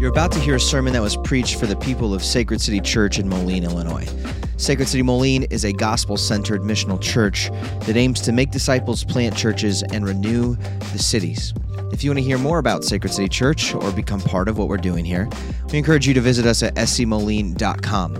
You're 0.00 0.08
about 0.08 0.32
to 0.32 0.40
hear 0.40 0.54
a 0.54 0.60
sermon 0.60 0.94
that 0.94 1.02
was 1.02 1.14
preached 1.14 1.60
for 1.60 1.66
the 1.66 1.76
people 1.76 2.14
of 2.14 2.24
Sacred 2.24 2.62
City 2.62 2.80
Church 2.80 3.18
in 3.18 3.28
Moline, 3.28 3.64
Illinois. 3.64 4.08
Sacred 4.56 4.88
City 4.88 5.02
Moline 5.02 5.42
is 5.50 5.66
a 5.66 5.74
gospel 5.74 6.16
centered 6.16 6.62
missional 6.62 6.98
church 6.98 7.50
that 7.80 7.98
aims 7.98 8.22
to 8.22 8.32
make 8.32 8.50
disciples, 8.50 9.04
plant 9.04 9.36
churches, 9.36 9.82
and 9.82 10.06
renew 10.06 10.56
the 10.92 10.98
cities. 10.98 11.52
If 11.92 12.02
you 12.02 12.08
want 12.08 12.18
to 12.18 12.24
hear 12.24 12.38
more 12.38 12.58
about 12.58 12.82
Sacred 12.82 13.12
City 13.12 13.28
Church 13.28 13.74
or 13.74 13.92
become 13.92 14.22
part 14.22 14.48
of 14.48 14.56
what 14.56 14.68
we're 14.68 14.78
doing 14.78 15.04
here, 15.04 15.28
we 15.70 15.76
encourage 15.76 16.08
you 16.08 16.14
to 16.14 16.20
visit 16.22 16.46
us 16.46 16.62
at 16.62 16.76
scmoline.com. 16.76 18.14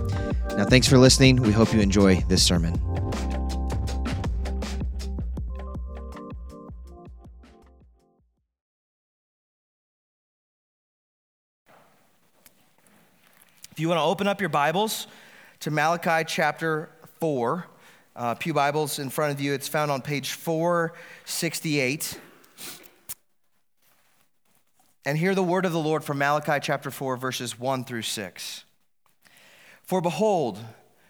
Now, 0.55 0.65
thanks 0.65 0.87
for 0.87 0.99
listening. 0.99 1.37
We 1.37 1.51
hope 1.51 1.73
you 1.73 1.79
enjoy 1.79 2.17
this 2.27 2.43
sermon. 2.43 2.79
You 13.81 13.89
want 13.89 13.97
to 13.97 14.03
open 14.03 14.27
up 14.27 14.39
your 14.39 14.49
Bibles 14.49 15.07
to 15.61 15.71
Malachi 15.71 16.23
chapter 16.27 16.89
4, 17.19 17.65
uh, 18.15 18.35
Pew 18.35 18.53
Bibles 18.53 18.99
in 18.99 19.09
front 19.09 19.33
of 19.33 19.41
you, 19.41 19.53
it's 19.53 19.67
found 19.67 19.89
on 19.89 20.03
page 20.03 20.33
468. 20.33 22.19
And 25.03 25.17
hear 25.17 25.33
the 25.33 25.41
word 25.41 25.65
of 25.65 25.71
the 25.71 25.79
Lord 25.79 26.03
from 26.03 26.19
Malachi 26.19 26.59
chapter 26.61 26.91
4, 26.91 27.17
verses 27.17 27.59
1 27.59 27.83
through 27.85 28.03
6. 28.03 28.65
For 29.81 29.99
behold, 29.99 30.59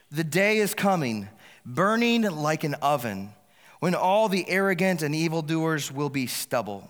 the 0.10 0.24
day 0.24 0.60
is 0.60 0.74
coming, 0.74 1.28
burning 1.66 2.22
like 2.22 2.64
an 2.64 2.76
oven, 2.76 3.34
when 3.82 3.96
all 3.96 4.30
the 4.30 4.50
arrogant 4.50 5.02
and 5.02 5.14
evildoers 5.14 5.92
will 5.92 6.10
be 6.10 6.26
stubble. 6.26 6.90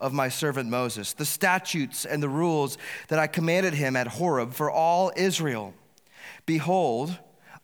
of 0.00 0.12
my 0.12 0.28
servant 0.28 0.68
Moses, 0.68 1.12
the 1.12 1.24
statutes 1.24 2.04
and 2.04 2.22
the 2.22 2.28
rules 2.28 2.78
that 3.08 3.18
I 3.18 3.26
commanded 3.26 3.74
him 3.74 3.96
at 3.96 4.06
Horeb 4.06 4.52
for 4.52 4.70
all 4.70 5.12
Israel. 5.16 5.74
Behold, 6.46 7.18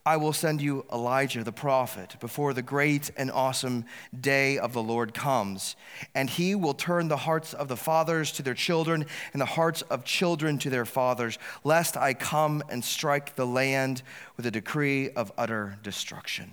I 0.06 0.18
will 0.18 0.34
send 0.34 0.60
you 0.60 0.84
Elijah 0.92 1.42
the 1.42 1.52
prophet 1.52 2.16
before 2.20 2.52
the 2.52 2.60
great 2.60 3.10
and 3.16 3.30
awesome 3.30 3.86
day 4.18 4.58
of 4.58 4.74
the 4.74 4.82
Lord 4.82 5.14
comes. 5.14 5.76
And 6.14 6.28
he 6.28 6.54
will 6.54 6.74
turn 6.74 7.08
the 7.08 7.16
hearts 7.16 7.54
of 7.54 7.68
the 7.68 7.76
fathers 7.76 8.30
to 8.32 8.42
their 8.42 8.52
children 8.52 9.06
and 9.32 9.40
the 9.40 9.46
hearts 9.46 9.80
of 9.82 10.04
children 10.04 10.58
to 10.58 10.68
their 10.68 10.84
fathers, 10.84 11.38
lest 11.64 11.96
I 11.96 12.12
come 12.12 12.62
and 12.68 12.84
strike 12.84 13.34
the 13.34 13.46
land 13.46 14.02
with 14.36 14.44
a 14.44 14.50
decree 14.50 15.08
of 15.08 15.32
utter 15.38 15.78
destruction. 15.82 16.52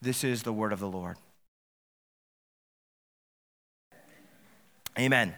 This 0.00 0.24
is 0.24 0.42
the 0.42 0.52
word 0.54 0.72
of 0.72 0.80
the 0.80 0.88
Lord. 0.88 1.18
Amen. 4.98 5.32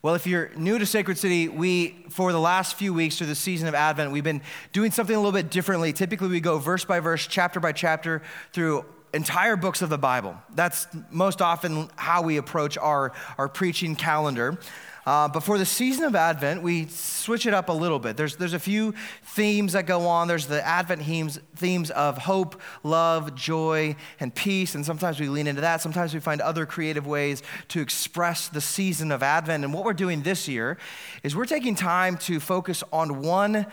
Well, 0.00 0.14
if 0.14 0.26
you're 0.26 0.50
new 0.56 0.78
to 0.78 0.86
Sacred 0.86 1.18
City, 1.18 1.46
we, 1.46 2.06
for 2.08 2.32
the 2.32 2.40
last 2.40 2.76
few 2.76 2.94
weeks 2.94 3.18
through 3.18 3.26
the 3.26 3.34
season 3.34 3.68
of 3.68 3.74
Advent, 3.74 4.12
we've 4.12 4.24
been 4.24 4.40
doing 4.72 4.92
something 4.92 5.14
a 5.14 5.18
little 5.18 5.32
bit 5.32 5.50
differently. 5.50 5.92
Typically, 5.92 6.28
we 6.28 6.40
go 6.40 6.58
verse 6.58 6.86
by 6.86 6.98
verse, 6.98 7.26
chapter 7.26 7.60
by 7.60 7.72
chapter 7.72 8.22
through 8.54 8.86
entire 9.12 9.56
books 9.56 9.82
of 9.82 9.90
the 9.90 9.98
Bible. 9.98 10.38
That's 10.54 10.86
most 11.10 11.42
often 11.42 11.90
how 11.96 12.22
we 12.22 12.38
approach 12.38 12.78
our, 12.78 13.12
our 13.36 13.48
preaching 13.48 13.94
calendar. 13.94 14.58
Uh, 15.08 15.26
but 15.26 15.40
for 15.40 15.56
the 15.56 15.64
season 15.64 16.04
of 16.04 16.14
Advent, 16.14 16.62
we 16.62 16.86
switch 16.88 17.46
it 17.46 17.54
up 17.54 17.70
a 17.70 17.72
little 17.72 17.98
bit. 17.98 18.14
There's, 18.18 18.36
there's 18.36 18.52
a 18.52 18.58
few 18.58 18.92
themes 19.22 19.72
that 19.72 19.86
go 19.86 20.06
on. 20.06 20.28
There's 20.28 20.46
the 20.46 20.62
Advent 20.62 21.00
themes, 21.02 21.40
themes 21.56 21.90
of 21.92 22.18
hope, 22.18 22.60
love, 22.82 23.34
joy, 23.34 23.96
and 24.20 24.34
peace. 24.34 24.74
And 24.74 24.84
sometimes 24.84 25.18
we 25.18 25.30
lean 25.30 25.46
into 25.46 25.62
that. 25.62 25.80
Sometimes 25.80 26.12
we 26.12 26.20
find 26.20 26.42
other 26.42 26.66
creative 26.66 27.06
ways 27.06 27.42
to 27.68 27.80
express 27.80 28.48
the 28.48 28.60
season 28.60 29.10
of 29.10 29.22
Advent. 29.22 29.64
And 29.64 29.72
what 29.72 29.86
we're 29.86 29.94
doing 29.94 30.24
this 30.24 30.46
year 30.46 30.76
is 31.22 31.34
we're 31.34 31.46
taking 31.46 31.74
time 31.74 32.18
to 32.18 32.38
focus 32.38 32.84
on 32.92 33.22
one 33.22 33.64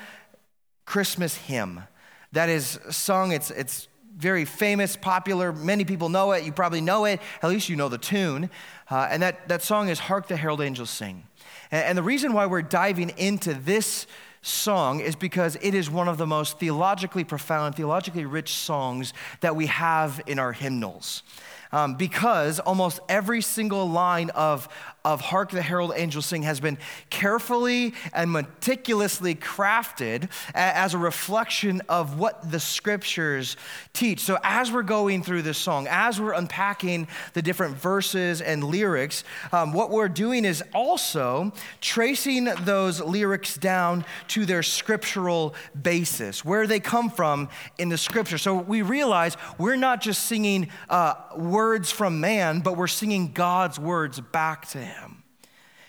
Christmas 0.86 1.36
hymn 1.36 1.84
that 2.32 2.48
is 2.48 2.80
sung. 2.92 3.34
It's, 3.34 3.52
it's 3.52 3.90
very 4.18 4.46
famous, 4.46 4.96
popular. 4.96 5.52
Many 5.52 5.86
people 5.86 6.10
know 6.10 6.32
it. 6.32 6.44
You 6.44 6.52
probably 6.52 6.82
know 6.82 7.06
it. 7.06 7.20
At 7.42 7.50
least 7.50 7.70
you 7.70 7.76
know 7.76 7.90
the 7.90 7.98
tune. 7.98 8.50
Uh, 8.90 9.08
and 9.10 9.22
that, 9.22 9.48
that 9.50 9.62
song 9.62 9.90
is 9.90 10.00
Hark 10.00 10.28
the 10.28 10.38
Herald 10.38 10.62
Angels 10.62 10.90
Sing. 10.90 11.24
And, 11.72 11.84
and 11.86 11.98
the 11.98 12.04
reason 12.04 12.34
why 12.34 12.46
we're 12.46 12.62
diving 12.62 13.10
into 13.18 13.54
this 13.54 14.08
song 14.42 15.00
is 15.00 15.16
because 15.16 15.58
it 15.62 15.74
is 15.74 15.90
one 15.90 16.08
of 16.08 16.18
the 16.18 16.28
most 16.28 16.60
theologically 16.60 17.24
profound, 17.24 17.76
theologically 17.76 18.26
rich 18.26 18.54
songs 18.54 19.14
that 19.42 19.56
we 19.56 19.66
have 19.66 20.22
in 20.28 20.40
our 20.40 20.54
hymnals. 20.54 21.24
Um, 21.72 21.96
because 21.96 22.60
almost 22.60 23.00
every 23.10 23.42
single 23.42 23.90
line 23.90 24.30
of, 24.32 24.70
of 25.04 25.22
Hark 25.22 25.52
the 25.52 25.62
Herald 25.62 25.94
Angels 25.96 26.26
Sing 26.26 26.44
has 26.44 26.60
been 26.60 26.78
carefully 27.10 27.94
and 28.14 28.32
meticulously 28.32 29.36
crafted 29.36 30.30
as 30.54 30.94
a 30.94 30.98
reflection 30.98 31.82
of 31.88 32.18
what 32.18 32.52
the 32.52 32.60
scriptures 32.60 33.56
teach. 33.94 34.22
So, 34.22 34.38
as 34.44 34.72
we're 34.72 34.84
going 34.84 35.24
through 35.24 35.44
this 35.44 35.58
song, 35.58 35.88
as 35.90 36.20
we're 36.20 36.34
unpacking 36.34 37.08
the 37.34 37.42
different 37.42 37.78
verses 37.78 38.42
and 38.42 38.64
lyrics, 38.64 39.24
um, 39.52 39.74
what 39.74 39.92
we're 39.92 40.10
doing 40.10 40.44
is 40.44 40.64
also 40.74 41.54
tracing 41.82 42.46
those 42.62 43.00
lyrics 43.00 43.56
down 43.56 44.06
to 44.30 44.46
their 44.46 44.64
scriptural 44.64 45.54
basis, 45.80 46.44
where 46.44 46.66
they 46.66 46.80
come 46.80 47.10
from 47.10 47.50
in 47.78 47.90
the 47.90 47.98
scripture. 47.98 48.38
So, 48.38 48.56
we 48.56 48.82
realize 48.82 49.38
we're 49.58 49.76
not 49.76 50.02
just 50.02 50.26
singing 50.26 50.70
uh, 50.90 51.14
words 51.56 51.90
from 51.90 52.20
man, 52.20 52.60
but 52.60 52.76
we're 52.76 52.86
singing 52.86 53.32
God's 53.32 53.80
words 53.80 54.20
back 54.20 54.68
to 54.68 54.78
him. 54.78 55.24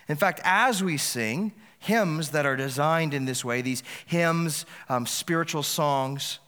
In 0.07 0.15
fact, 0.15 0.39
as 0.45 0.81
we 0.81 0.95
sing 0.95 1.51
hymns 1.77 2.29
that 2.29 2.45
are 2.45 2.55
designed 2.55 3.13
in 3.13 3.25
this 3.25 3.43
way, 3.43 3.61
these 3.61 3.83
hymns, 4.05 4.65
um, 4.87 5.05
spiritual 5.05 5.63
songs, 5.63 6.39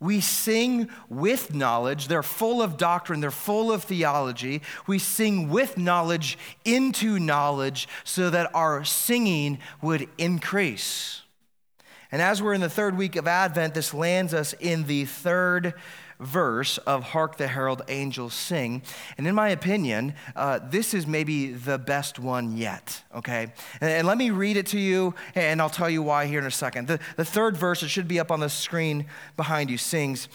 we 0.00 0.18
sing 0.22 0.88
with 1.10 1.54
knowledge. 1.54 2.08
They're 2.08 2.22
full 2.22 2.62
of 2.62 2.78
doctrine, 2.78 3.20
they're 3.20 3.30
full 3.30 3.70
of 3.70 3.84
theology. 3.84 4.62
We 4.86 4.98
sing 4.98 5.50
with 5.50 5.76
knowledge 5.76 6.38
into 6.64 7.18
knowledge 7.18 7.86
so 8.02 8.30
that 8.30 8.50
our 8.54 8.82
singing 8.82 9.58
would 9.82 10.08
increase. 10.16 11.20
And 12.10 12.22
as 12.22 12.40
we're 12.40 12.54
in 12.54 12.62
the 12.62 12.70
third 12.70 12.96
week 12.96 13.16
of 13.16 13.28
Advent, 13.28 13.74
this 13.74 13.92
lands 13.92 14.32
us 14.32 14.54
in 14.54 14.84
the 14.84 15.04
third 15.04 15.74
verse 16.20 16.78
of 16.78 17.02
Hark 17.02 17.36
the 17.36 17.48
Herald 17.48 17.82
Angels 17.88 18.34
Sing. 18.34 18.82
And 19.18 19.26
in 19.26 19.34
my 19.34 19.48
opinion, 19.50 20.14
uh, 20.36 20.60
this 20.62 20.94
is 20.94 21.06
maybe 21.06 21.52
the 21.52 21.78
best 21.78 22.18
one 22.18 22.56
yet, 22.56 23.02
okay? 23.14 23.52
And, 23.80 23.90
and, 23.90 24.06
let 24.06 24.18
me 24.18 24.30
read 24.30 24.56
it 24.56 24.66
to 24.68 24.78
you, 24.78 25.14
and 25.34 25.60
I'll 25.60 25.70
tell 25.70 25.90
you 25.90 26.02
why 26.02 26.26
here 26.26 26.38
in 26.38 26.46
a 26.46 26.50
second. 26.50 26.88
The, 26.88 27.00
the 27.16 27.24
third 27.24 27.56
verse, 27.56 27.82
it 27.82 27.88
should 27.88 28.08
be 28.08 28.20
up 28.20 28.30
on 28.30 28.40
the 28.40 28.48
screen 28.48 29.06
behind 29.36 29.70
you, 29.70 29.78
sings 29.78 30.28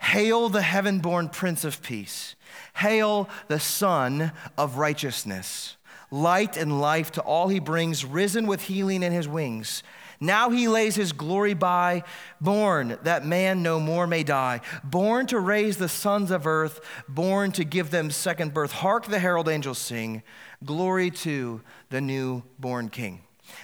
Hail 0.00 0.48
the 0.48 0.62
heaven 0.62 1.00
born 1.00 1.28
Prince 1.28 1.62
of 1.62 1.82
Peace, 1.82 2.34
hail 2.76 3.28
the 3.48 3.60
Sun 3.60 4.32
of 4.56 4.78
Righteousness. 4.78 5.76
Light 6.10 6.56
and 6.56 6.80
life 6.80 7.12
to 7.12 7.20
all 7.20 7.48
he 7.48 7.60
brings, 7.60 8.04
risen 8.04 8.46
with 8.46 8.62
healing 8.62 9.02
in 9.02 9.12
his 9.12 9.28
wings. 9.28 9.82
Now 10.20 10.50
he 10.50 10.68
lays 10.68 10.96
his 10.96 11.12
glory 11.12 11.54
by, 11.54 12.04
born 12.40 12.98
that 13.04 13.24
man 13.24 13.62
no 13.62 13.80
more 13.80 14.06
may 14.06 14.22
die, 14.22 14.60
born 14.84 15.26
to 15.26 15.40
raise 15.40 15.78
the 15.78 15.88
sons 15.88 16.30
of 16.30 16.46
earth, 16.46 16.80
born 17.08 17.52
to 17.52 17.64
give 17.64 17.90
them 17.90 18.10
second 18.10 18.52
birth. 18.52 18.72
Hark 18.72 19.06
the 19.06 19.18
herald 19.18 19.48
angels 19.48 19.78
sing, 19.78 20.22
glory 20.62 21.10
to 21.10 21.62
the 21.88 22.02
newborn 22.02 22.90
king. 22.90 23.22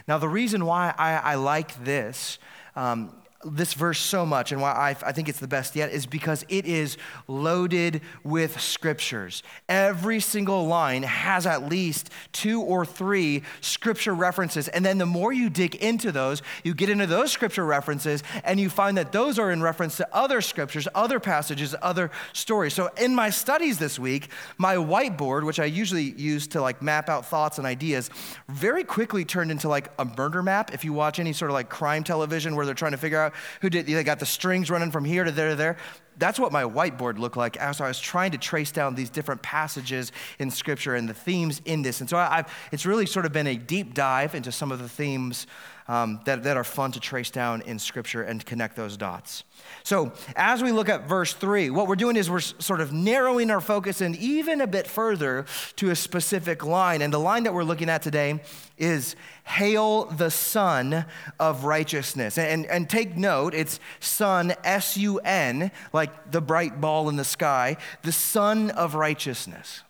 Now, 0.08 0.16
the 0.18 0.28
reason 0.28 0.64
why 0.64 0.94
I, 0.96 1.16
I 1.16 1.34
like 1.34 1.84
this 1.84 2.38
um, 2.74 3.14
this 3.44 3.74
verse 3.74 3.98
so 3.98 4.24
much 4.24 4.52
and 4.52 4.60
why 4.60 4.72
I, 4.72 4.90
I, 5.08 5.12
think 5.12 5.28
it's 5.28 5.38
the 5.38 5.48
best 5.48 5.76
yet 5.76 5.90
is 5.90 6.06
because 6.06 6.44
it 6.48 6.64
is 6.64 6.96
loaded 7.28 8.00
with 8.24 8.60
scriptures. 8.60 9.42
Every 9.68 10.20
single 10.20 10.66
line 10.66 11.02
has 11.02 11.46
at 11.46 11.68
least 11.68 12.10
two 12.32 12.62
or 12.62 12.86
three 12.86 13.42
scripture 13.60 14.14
references. 14.14 14.68
And 14.68 14.84
then 14.84 14.98
the 14.98 15.06
more 15.06 15.32
you 15.32 15.50
dig 15.50 15.74
into 15.76 16.12
those, 16.12 16.42
you 16.64 16.74
get 16.74 16.88
into 16.88 17.06
those 17.06 17.30
scripture 17.30 17.64
references 17.64 18.22
and 18.42 18.58
you 18.58 18.70
find 18.70 18.96
that 18.96 19.12
those 19.12 19.38
are 19.38 19.50
in 19.50 19.62
reference 19.62 19.96
to 19.98 20.08
other 20.12 20.40
scriptures, 20.40 20.88
other 20.94 21.20
passages, 21.20 21.74
other 21.82 22.10
stories. 22.32 22.74
So 22.74 22.90
in 22.96 23.14
my 23.14 23.30
studies 23.30 23.78
this 23.78 23.98
week, 23.98 24.30
my 24.58 24.76
whiteboard, 24.76 25.44
which 25.44 25.60
I 25.60 25.66
usually 25.66 26.12
use 26.12 26.46
to 26.48 26.62
like 26.62 26.80
map 26.80 27.08
out 27.08 27.26
thoughts 27.26 27.58
and 27.58 27.66
ideas, 27.66 28.10
very 28.48 28.82
quickly 28.82 29.24
turned 29.24 29.50
into 29.50 29.68
like 29.68 29.92
a 29.98 30.04
murder 30.04 30.42
map. 30.42 30.72
If 30.72 30.84
you 30.84 30.92
watch 30.92 31.18
any 31.18 31.32
sort 31.32 31.50
of 31.50 31.54
like 31.54 31.68
crime 31.68 32.02
television 32.02 32.56
where 32.56 32.64
they're 32.64 32.74
trying 32.74 32.92
to 32.92 32.98
figure 32.98 33.20
out 33.20 33.25
out 33.26 33.34
who 33.60 33.70
did, 33.70 33.86
they 33.86 34.04
got 34.04 34.18
the 34.18 34.26
strings 34.26 34.70
running 34.70 34.90
from 34.90 35.04
here 35.04 35.24
to 35.24 35.30
there 35.30 35.50
to 35.50 35.56
there. 35.56 35.76
That's 36.18 36.38
what 36.38 36.50
my 36.50 36.62
whiteboard 36.62 37.18
looked 37.18 37.36
like 37.36 37.58
as 37.58 37.80
I 37.80 37.88
was 37.88 38.00
trying 38.00 38.30
to 38.30 38.38
trace 38.38 38.72
down 38.72 38.94
these 38.94 39.10
different 39.10 39.42
passages 39.42 40.12
in 40.38 40.50
Scripture 40.50 40.94
and 40.94 41.08
the 41.08 41.14
themes 41.14 41.60
in 41.66 41.82
this. 41.82 42.00
And 42.00 42.08
so 42.08 42.16
I've, 42.16 42.50
it's 42.72 42.86
really 42.86 43.04
sort 43.04 43.26
of 43.26 43.32
been 43.32 43.46
a 43.46 43.56
deep 43.56 43.92
dive 43.92 44.34
into 44.34 44.50
some 44.50 44.72
of 44.72 44.78
the 44.78 44.88
themes 44.88 45.46
um, 45.88 46.20
that, 46.24 46.42
that 46.42 46.56
are 46.56 46.64
fun 46.64 46.92
to 46.92 47.00
trace 47.00 47.30
down 47.30 47.62
in 47.62 47.78
Scripture 47.78 48.22
and 48.22 48.44
connect 48.44 48.76
those 48.76 48.96
dots. 48.96 49.44
So, 49.84 50.12
as 50.34 50.62
we 50.62 50.72
look 50.72 50.88
at 50.88 51.08
verse 51.08 51.32
3, 51.32 51.70
what 51.70 51.86
we're 51.86 51.96
doing 51.96 52.16
is 52.16 52.28
we're 52.28 52.40
sort 52.40 52.80
of 52.80 52.92
narrowing 52.92 53.50
our 53.50 53.60
focus 53.60 54.00
and 54.00 54.16
even 54.16 54.60
a 54.60 54.66
bit 54.66 54.86
further 54.86 55.46
to 55.76 55.90
a 55.90 55.96
specific 55.96 56.64
line. 56.64 57.02
And 57.02 57.12
the 57.12 57.18
line 57.18 57.44
that 57.44 57.54
we're 57.54 57.64
looking 57.64 57.88
at 57.88 58.02
today 58.02 58.40
is 58.78 59.16
Hail 59.44 60.06
the 60.06 60.30
Sun 60.30 61.06
of 61.38 61.64
Righteousness. 61.64 62.36
And, 62.36 62.66
and 62.66 62.90
take 62.90 63.16
note, 63.16 63.54
it's 63.54 63.80
Sun, 64.00 64.54
S 64.64 64.96
U 64.96 65.18
N, 65.20 65.70
like 65.92 66.30
the 66.30 66.40
bright 66.40 66.80
ball 66.80 67.08
in 67.08 67.16
the 67.16 67.24
sky, 67.24 67.76
the 68.02 68.12
Sun 68.12 68.70
of 68.70 68.94
Righteousness. 68.94 69.82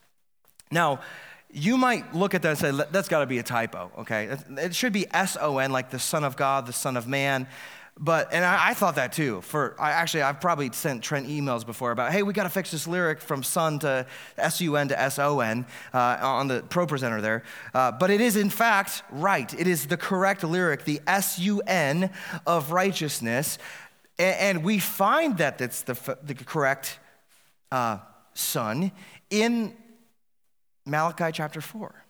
Now, 0.71 0.99
you 1.51 1.77
might 1.77 2.13
look 2.13 2.33
at 2.33 2.41
that 2.41 2.49
and 2.49 2.57
say, 2.57 2.85
that's 2.91 3.07
got 3.07 3.19
to 3.19 3.25
be 3.25 3.39
a 3.39 3.43
typo, 3.43 3.91
okay? 3.99 4.37
It 4.57 4.75
should 4.75 4.93
be 4.93 5.07
S 5.13 5.37
O 5.39 5.57
N, 5.59 5.71
like 5.71 5.89
the 5.89 5.99
Son 5.99 6.23
of 6.23 6.35
God, 6.35 6.65
the 6.65 6.73
Son 6.73 6.97
of 6.97 7.07
Man. 7.07 7.47
But, 7.99 8.31
and 8.31 8.45
I, 8.45 8.69
I, 8.69 8.73
thought 8.75 8.95
that 8.95 9.11
too. 9.11 9.41
For 9.41 9.75
I, 9.79 9.91
actually, 9.91 10.21
I've 10.21 10.39
probably 10.39 10.71
sent 10.71 11.03
Trent 11.03 11.27
emails 11.27 11.65
before 11.65 11.91
about, 11.91 12.11
hey, 12.11 12.21
we 12.21 12.31
got 12.31 12.43
to 12.43 12.49
fix 12.49 12.69
this 12.69 12.87
lyric 12.87 13.21
from 13.21 13.41
son 13.41 13.79
to 13.79 14.05
S 14.37 14.61
U 14.61 14.75
N 14.75 14.89
to 14.89 14.99
S 14.99 15.17
O 15.17 15.39
N 15.39 15.65
uh, 15.93 16.19
on 16.21 16.47
the 16.47 16.61
ProPresenter 16.61 17.21
there. 17.21 17.43
Uh, 17.73 17.91
but 17.91 18.11
it 18.11 18.21
is, 18.21 18.35
in 18.35 18.51
fact, 18.51 19.01
right. 19.09 19.51
It 19.59 19.67
is 19.67 19.87
the 19.87 19.97
correct 19.97 20.43
lyric, 20.43 20.83
the 20.83 21.01
S 21.07 21.39
U 21.39 21.61
N 21.65 22.11
of 22.45 22.71
righteousness. 22.71 23.57
And, 24.19 24.35
and, 24.39 24.63
we 24.63 24.77
find 24.77 25.37
that 25.39 25.59
it's 25.59 25.81
the, 25.81 26.17
the 26.21 26.35
correct 26.35 26.99
uh, 27.71 27.97
son 28.35 28.91
in 29.31 29.75
Malachi 30.87 31.31
chapter 31.33 31.61
4. 31.61 32.07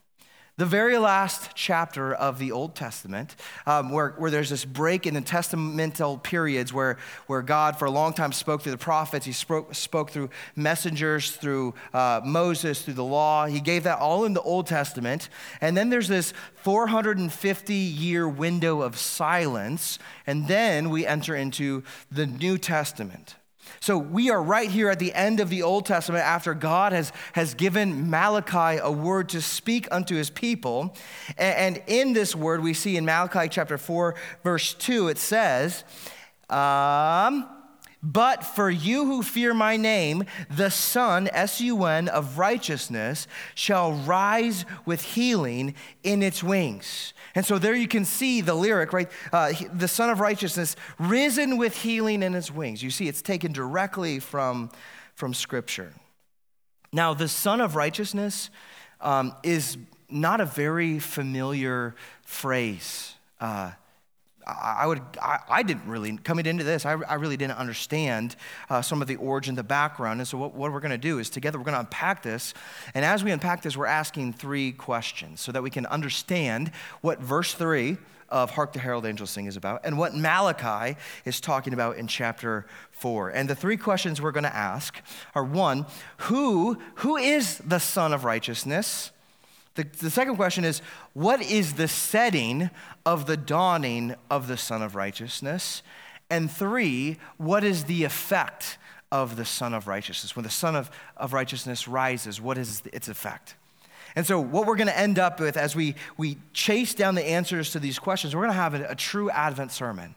The 0.58 0.66
very 0.66 0.98
last 0.98 1.52
chapter 1.54 2.16
of 2.16 2.40
the 2.40 2.52
Old 2.52 2.74
Testament, 2.74 3.36
um, 3.68 3.92
where, 3.92 4.16
where 4.18 4.32
there's 4.32 4.50
this 4.50 4.66
break 4.66 5.06
in 5.06 5.14
the 5.14 5.22
testamental 5.22 6.22
periods 6.24 6.74
where, 6.74 6.98
where 7.28 7.44
God, 7.44 7.78
for 7.78 7.86
a 7.86 7.92
long 7.92 8.12
time, 8.12 8.32
spoke 8.32 8.64
through 8.64 8.72
the 8.72 8.80
prophets. 8.80 9.24
He 9.24 9.34
spoke, 9.34 9.76
spoke 9.76 10.10
through 10.10 10.32
messengers, 10.56 11.36
through 11.36 11.76
uh, 11.94 12.22
Moses, 12.26 12.82
through 12.82 12.96
the 12.96 13.04
law. 13.04 13.46
He 13.46 13.60
gave 13.60 13.84
that 13.84 14.00
all 14.00 14.26
in 14.26 14.34
the 14.34 14.42
Old 14.42 14.66
Testament. 14.66 15.30
And 15.62 15.78
then 15.78 15.92
there's 15.92 16.08
this 16.08 16.34
450 16.56 17.76
year 17.76 18.28
window 18.28 18.82
of 18.82 18.98
silence. 18.98 20.00
And 20.26 20.48
then 20.48 20.90
we 20.90 21.06
enter 21.06 21.36
into 21.36 21.84
the 22.12 22.26
New 22.26 22.58
Testament. 22.58 23.36
So 23.80 23.98
we 23.98 24.30
are 24.30 24.42
right 24.42 24.70
here 24.70 24.90
at 24.90 25.00
the 25.00 25.14
end 25.14 25.40
of 25.40 25.50
the 25.50 25.64
Old 25.64 25.86
Testament 25.86 26.24
after 26.24 26.54
God 26.54 26.94
has, 26.94 27.12
has 27.34 27.54
given 27.54 28.10
Malachi 28.10 28.80
a 28.82 28.92
word 28.92 29.30
to 29.30 29.42
speak 29.42 29.88
unto 29.92 30.16
his 30.16 30.30
people. 30.30 30.96
And, 31.38 31.82
in 31.88 32.14
this 32.14 32.36
word, 32.36 32.62
we 32.62 32.74
see 32.74 32.98
in 32.98 33.06
Malachi 33.06 33.50
chapter 33.50 33.78
4, 33.78 34.16
verse 34.44 34.74
2, 34.74 35.10
it 35.10 35.18
says, 35.18 35.84
um, 36.50 37.48
but 38.04 38.44
for 38.44 38.70
you 38.70 39.06
who 39.06 39.24
fear 39.24 39.54
my 39.54 39.76
name, 39.76 40.24
the 40.50 40.70
Sun, 40.70 41.30
S 41.34 41.60
U 41.62 41.86
N, 41.86 42.08
of 42.08 42.38
righteousness 42.38 43.28
shall 43.56 43.92
rise 43.94 44.66
with 44.86 45.02
healing 45.02 45.74
in 46.04 46.22
its 46.22 46.44
wings. 46.44 47.14
And 47.34 47.46
so 47.46 47.58
there 47.58 47.76
you 47.76 47.88
can 47.88 48.06
see 48.06 48.42
the 48.42 48.54
lyric, 48.54 48.94
right? 48.94 49.12
Uh, 49.34 49.54
the 49.74 49.88
Sun 49.88 50.10
of 50.10 50.20
Righteousness, 50.20 50.76
risen 51.00 51.58
with 51.58 51.76
healing 51.76 52.24
in 52.24 52.36
its 52.36 52.52
wings. 52.52 52.82
You 52.82 52.92
see, 52.92 53.08
it's 53.08 53.22
taken 53.22 53.52
directly 53.52 54.20
from, 54.20 54.70
from 55.16 55.34
Scripture. 55.34 55.94
Now, 56.94 57.14
the 57.14 57.28
Sun 57.28 57.62
of 57.62 57.76
Righteousness 57.76 58.50
um, 59.02 59.36
is 59.44 59.78
not 60.10 60.40
a 60.40 60.46
very 60.46 61.00
familiar 61.00 61.96
phrase. 62.24 63.16
Uh, 63.40 63.72
I 64.48 64.88
would, 64.88 65.02
I, 65.22 65.40
I, 65.50 65.64
didn't 65.64 65.88
really, 65.88 66.16
coming 66.18 66.46
into 66.46 66.64
this, 66.64 66.86
I, 66.86 66.94
I 66.94 67.16
really 67.16 67.36
didn't 67.36 67.58
understand 67.58 68.38
uh, 68.70 68.82
some 68.82 69.02
of 69.02 69.08
the 69.10 69.18
origin, 69.18 69.56
the 69.56 69.64
background. 69.64 70.22
And 70.22 70.28
so, 70.28 70.38
what, 70.38 70.54
what 70.54 70.72
we're 70.72 70.80
going 70.80 70.92
to 70.92 70.98
do 70.98 71.20
is 71.20 71.30
together 71.30 71.58
we're 71.58 71.66
going 71.66 71.74
to 71.74 71.82
unpack 71.82 72.24
this. 72.24 72.54
And 72.94 73.04
as 73.04 73.24
we 73.24 73.32
unpack 73.32 73.62
this, 73.62 73.76
we're 73.76 73.88
asking 73.88 74.34
three 74.34 74.72
questions 74.72 75.42
so 75.42 75.52
that 75.52 75.64
we 75.64 75.70
can 75.70 75.86
understand 75.88 76.72
what 77.02 77.20
verse 77.20 77.54
three 77.54 77.98
of 78.30 78.52
Hark 78.52 78.74
the 78.74 78.80
Herald 78.80 79.06
Angels 79.06 79.30
Sing 79.30 79.48
is 79.48 79.58
about 79.58 79.82
and 79.84 79.98
what 79.98 80.16
Malachi 80.16 80.98
is 81.26 81.40
talking 81.42 81.74
about 81.74 81.98
in 81.98 82.08
chapter 82.08 82.66
four. 82.92 83.30
And 83.30 83.50
the 83.50 83.56
three 83.56 83.78
questions 83.78 84.22
we're 84.22 84.32
going 84.32 84.44
to 84.44 84.56
ask 84.56 85.02
are 85.36 85.44
one, 85.44 85.86
who, 86.18 86.78
who 86.96 87.18
is 87.18 87.58
the 87.60 87.80
Son 87.80 88.14
of 88.14 88.24
Righteousness? 88.24 89.12
The, 89.78 89.84
the 90.00 90.10
second 90.10 90.38
question 90.38 90.66
is 90.66 90.82
what 91.14 91.40
is 91.40 91.74
the 91.74 91.88
setting 91.88 92.72
of 93.06 93.28
the 93.28 93.38
dawning 93.38 94.16
of 94.30 94.48
the 94.48 94.58
Sun 94.58 94.82
of 94.82 94.96
Righteousness? 94.96 95.84
And 96.32 96.52
three, 96.52 97.18
what 97.38 97.64
is 97.64 97.84
the 97.84 98.04
effect 98.04 98.80
of 99.12 99.36
the 99.36 99.46
Sun 99.46 99.76
of 99.76 99.88
Righteousness? 99.88 100.36
When 100.36 100.44
the 100.44 100.50
Sun 100.50 100.76
of, 100.76 100.90
of 101.16 101.32
Righteousness 101.32 101.88
rises, 101.88 102.42
what 102.42 102.58
is 102.58 102.82
its 102.92 103.08
effect? 103.08 103.56
And 104.16 104.26
so, 104.26 104.40
what 104.40 104.66
we're 104.66 104.78
going 104.78 104.88
to 104.88 104.98
end 104.98 105.20
up 105.20 105.40
with 105.40 105.56
as 105.58 105.76
we, 105.76 105.94
we 106.18 106.38
chase 106.54 106.96
down 106.96 107.14
the 107.14 107.24
answers 107.24 107.72
to 107.74 107.80
these 107.80 108.00
questions, 108.00 108.36
we're 108.36 108.42
going 108.42 108.54
to 108.54 108.56
have 108.56 108.74
a, 108.74 108.88
a 108.90 108.96
true 108.96 109.30
Advent 109.30 109.72
sermon. 109.72 110.16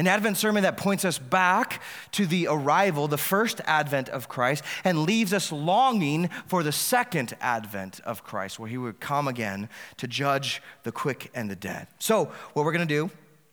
An 0.00 0.06
Advent 0.06 0.38
sermon 0.38 0.62
that 0.62 0.78
points 0.78 1.04
us 1.04 1.18
back 1.18 1.82
to 2.12 2.24
the 2.24 2.46
arrival, 2.46 3.06
the 3.06 3.18
first 3.18 3.60
advent 3.66 4.08
of 4.08 4.30
Christ, 4.30 4.64
and 4.82 5.00
leaves 5.00 5.34
us 5.34 5.52
longing 5.52 6.30
for 6.46 6.62
the 6.62 6.72
second 6.72 7.36
advent 7.38 8.00
of 8.00 8.24
Christ, 8.24 8.58
where 8.58 8.70
he 8.70 8.78
would 8.78 8.98
come 8.98 9.28
again 9.28 9.68
to 9.98 10.06
judge 10.06 10.62
the 10.84 10.90
quick 10.90 11.30
and 11.34 11.50
the 11.50 11.54
dead. 11.54 11.86
So, 11.98 12.32
what 12.54 12.64
we're 12.64 12.72
going 12.72 12.88
to 12.88 12.94
do, 12.94 13.10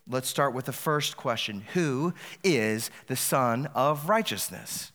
let's 0.07 0.29
start 0.29 0.53
with 0.53 0.63
the 0.63 0.71
first 0.71 1.17
question 1.17 1.65
Who 1.73 2.13
is 2.45 2.91
the 3.07 3.17
Son 3.17 3.67
of 3.75 4.07
Righteousness? 4.07 4.93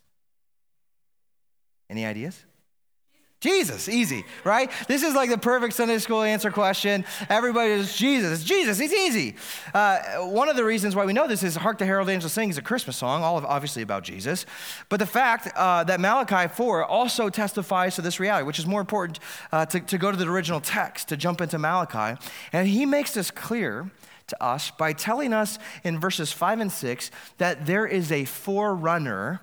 Any 1.90 2.06
ideas? 2.06 2.46
Jesus, 3.42 3.88
easy, 3.88 4.24
right? 4.44 4.70
This 4.86 5.02
is 5.02 5.16
like 5.16 5.28
the 5.28 5.36
perfect 5.36 5.74
Sunday 5.74 5.98
school 5.98 6.22
answer 6.22 6.52
question. 6.52 7.04
Everybody 7.28 7.72
is 7.72 7.96
Jesus. 7.96 8.44
Jesus. 8.44 8.78
It's 8.78 8.92
easy. 8.92 9.34
Uh, 9.74 9.98
one 10.18 10.48
of 10.48 10.54
the 10.54 10.64
reasons 10.64 10.94
why 10.94 11.04
we 11.04 11.12
know 11.12 11.26
this 11.26 11.42
is 11.42 11.56
"Hark 11.56 11.78
the 11.78 11.84
Herald 11.84 12.08
Angels 12.08 12.32
Sing" 12.32 12.50
is 12.50 12.56
a 12.56 12.62
Christmas 12.62 12.96
song, 12.96 13.24
all 13.24 13.36
of, 13.36 13.44
obviously 13.44 13.82
about 13.82 14.04
Jesus. 14.04 14.46
But 14.88 15.00
the 15.00 15.06
fact 15.06 15.48
uh, 15.56 15.82
that 15.82 15.98
Malachi 15.98 16.54
4 16.54 16.84
also 16.84 17.28
testifies 17.30 17.96
to 17.96 18.02
this 18.02 18.20
reality, 18.20 18.46
which 18.46 18.60
is 18.60 18.66
more 18.66 18.80
important 18.80 19.18
uh, 19.50 19.66
to, 19.66 19.80
to 19.80 19.98
go 19.98 20.12
to 20.12 20.16
the 20.16 20.28
original 20.28 20.60
text, 20.60 21.08
to 21.08 21.16
jump 21.16 21.40
into 21.40 21.58
Malachi, 21.58 22.24
and 22.52 22.68
he 22.68 22.86
makes 22.86 23.12
this 23.12 23.32
clear 23.32 23.90
to 24.28 24.40
us 24.40 24.70
by 24.70 24.92
telling 24.92 25.32
us 25.32 25.58
in 25.82 25.98
verses 25.98 26.30
5 26.30 26.60
and 26.60 26.70
6 26.70 27.10
that 27.38 27.66
there 27.66 27.86
is 27.86 28.12
a 28.12 28.24
forerunner 28.24 29.40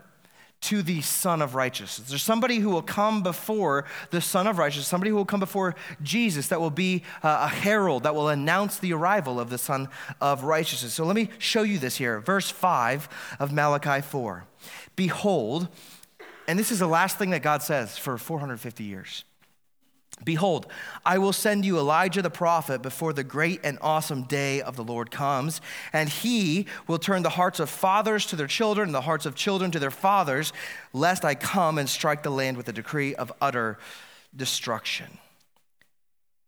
to 0.62 0.82
the 0.82 1.02
Son 1.02 1.42
of 1.42 1.56
Righteousness. 1.56 2.10
There's 2.10 2.24
somebody 2.24 2.58
who 2.58 2.70
will 2.70 2.82
come 2.82 3.24
before 3.24 3.86
the 4.10 4.22
Son 4.22 4.48
of 4.48 4.58
Righteousness, 4.58 4.88
somebody 4.88 5.10
who 5.10 5.16
will 5.16 5.26
come 5.26 5.40
before 5.40 5.76
Jesus 6.02 6.48
that 6.48 6.60
will 6.60 6.70
be 6.70 7.04
uh, 7.24 7.46
a 7.46 7.48
herald 7.48 8.04
that 8.04 8.14
will 8.14 8.30
announce 8.30 8.78
the 8.78 8.94
arrival 8.94 9.40
of 9.40 9.50
the 9.50 9.58
Son 9.58 9.88
of 10.20 10.44
Righteousness. 10.44 10.94
So 10.94 11.06
let 11.06 11.16
me 11.16 11.30
show 11.38 11.64
you 11.64 11.80
this 11.80 11.98
here. 11.98 12.20
Verse 12.20 12.50
5 12.50 13.38
of 13.40 13.52
Malachi 13.54 14.02
4. 14.02 14.46
Behold, 14.96 15.70
and 16.48 16.60
this 16.60 16.72
is 16.72 16.80
the 16.80 16.88
last 16.88 17.18
thing 17.18 17.30
that 17.30 17.42
God 17.42 17.62
says 17.62 17.98
for 17.98 18.18
450 18.18 18.84
years. 18.84 19.24
Behold, 20.24 20.68
I 21.06 21.18
will 21.18 21.34
send 21.34 21.66
you 21.66 21.78
Elijah 21.78 22.22
the 22.22 22.30
prophet 22.30 22.82
before 22.82 23.14
the 23.14 23.24
great 23.24 23.62
and 23.64 23.78
awesome 23.82 24.24
day 24.24 24.62
of 24.62 24.76
the 24.76 24.84
Lord 24.84 25.12
comes, 25.12 25.62
and 25.94 26.10
he 26.10 26.66
will 26.88 27.00
turn 27.00 27.24
the 27.24 27.30
hearts 27.30 27.60
of 27.60 27.70
fathers 27.70 28.26
to 28.28 28.36
their 28.36 28.48
children 28.48 28.90
and 28.90 28.96
the 28.96 29.02
hearts 29.02 29.26
of 29.26 29.36
children 29.36 29.72
to 29.72 29.80
their 29.80 29.92
fathers, 29.92 30.52
lest 30.94 31.24
I 31.24 31.36
come 31.36 31.78
and 31.78 31.88
strike 31.88 32.24
the 32.24 32.30
land 32.30 32.58
with 32.58 32.68
a 32.68 32.74
decree 32.74 33.16
of 33.16 33.32
utter 33.40 33.80
destruction. 34.36 35.18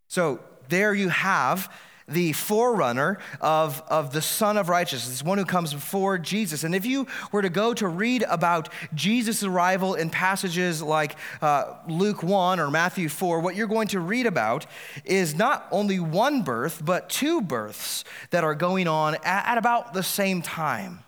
So 0.07 0.41
there 0.67 0.93
you 0.93 1.09
have 1.09 1.71
the 2.11 2.33
forerunner 2.33 3.19
of, 3.39 3.81
of 3.87 4.13
the 4.13 4.21
Son 4.21 4.57
of 4.57 4.69
Righteousness, 4.69 5.23
one 5.23 5.37
who 5.37 5.45
comes 5.45 5.73
before 5.73 6.17
Jesus. 6.17 6.63
And 6.63 6.75
if 6.75 6.85
you 6.85 7.07
were 7.31 7.41
to 7.41 7.49
go 7.49 7.73
to 7.73 7.87
read 7.87 8.23
about 8.23 8.69
Jesus' 8.93 9.43
arrival 9.43 9.95
in 9.95 10.09
passages 10.09 10.81
like 10.81 11.15
uh, 11.41 11.75
Luke 11.87 12.23
1 12.23 12.59
or 12.59 12.69
Matthew 12.69 13.09
4, 13.09 13.39
what 13.39 13.55
you're 13.55 13.67
going 13.67 13.87
to 13.89 13.99
read 13.99 14.25
about 14.25 14.65
is 15.05 15.35
not 15.35 15.67
only 15.71 15.99
one 15.99 16.41
birth, 16.41 16.83
but 16.83 17.09
two 17.09 17.41
births 17.41 18.03
that 18.31 18.43
are 18.43 18.55
going 18.55 18.87
on 18.87 19.15
at, 19.15 19.47
at 19.47 19.57
about 19.57 19.93
the 19.93 20.03
same 20.03 20.41
time. 20.41 21.03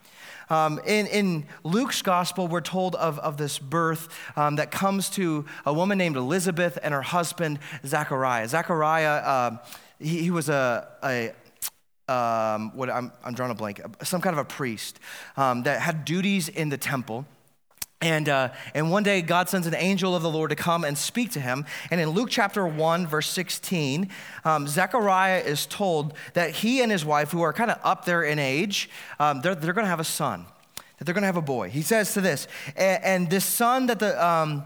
Um, 0.50 0.80
in, 0.86 1.08
in, 1.08 1.46
Luke's 1.64 2.02
gospel, 2.02 2.48
we're 2.48 2.62
told 2.62 2.96
of, 2.96 3.18
of 3.20 3.38
this 3.38 3.58
birth 3.58 4.10
um, 4.36 4.58
that 4.58 4.72
comes 4.72 5.10
to 5.12 5.46
a 5.66 5.74
woman 5.74 5.98
named 5.98 6.16
Elizabeth 6.16 6.78
and 6.84 6.94
her 6.94 7.02
husband, 7.02 7.60
Zachariah. 7.86 8.48
Zachariah. 8.48 9.14
Uh, 9.14 9.58
he, 10.00 10.24
he 10.24 10.32
was 10.32 10.50
a, 10.50 10.88
a 11.04 11.34
um, 12.08 12.76
what 12.76 12.90
I'm, 12.90 13.12
I'm 13.24 13.34
drawing 13.34 13.52
a 13.52 13.56
blank, 13.56 13.82
some 14.04 14.22
kind 14.22 14.34
of 14.34 14.40
a 14.40 14.46
priest 14.46 15.00
um, 15.38 15.64
that 15.64 15.82
had 15.82 16.06
duties 16.06 16.50
in 16.50 16.70
the 16.70 16.78
temple. 16.78 17.26
And, 18.02 18.28
uh, 18.28 18.50
and 18.74 18.92
one 18.92 19.04
day, 19.04 19.22
God 19.22 19.48
sends 19.48 19.66
an 19.66 19.76
angel 19.76 20.14
of 20.14 20.24
the 20.24 20.30
Lord 20.30 20.50
to 20.50 20.58
come 20.58 20.84
and 20.84 20.98
speak 20.98 21.32
to 21.32 21.40
him. 21.40 21.66
And 21.90 22.02
in 22.02 22.10
Luke 22.10 22.28
chapter 22.30 22.68
1, 22.68 23.08
verse 23.08 23.30
16, 23.30 24.10
um, 24.44 24.68
Zechariah 24.68 25.40
is 25.40 25.66
told 25.66 26.14
that 26.34 26.50
he 26.52 26.82
and 26.82 26.92
his 26.92 27.06
wife, 27.06 27.32
who 27.32 27.42
are 27.42 27.54
kind 27.54 27.72
of 27.72 27.80
up 27.82 28.04
there 28.04 28.24
in 28.24 28.40
age, 28.40 28.90
um, 29.22 29.40
they're, 29.40 29.56
they're 29.56 29.74
going 29.74 29.86
to 29.86 29.90
have 29.90 30.02
a 30.02 30.04
son, 30.04 30.46
that 30.98 31.06
they're 31.06 31.14
going 31.14 31.22
to 31.22 31.28
have 31.28 31.38
a 31.38 31.42
boy. 31.42 31.70
He 31.70 31.82
says 31.82 32.14
to 32.16 32.20
this, 32.20 32.50
and, 32.76 33.04
and 33.04 33.30
this 33.30 33.46
son 33.46 33.86
that 33.86 34.00
the, 34.00 34.22
um, 34.24 34.66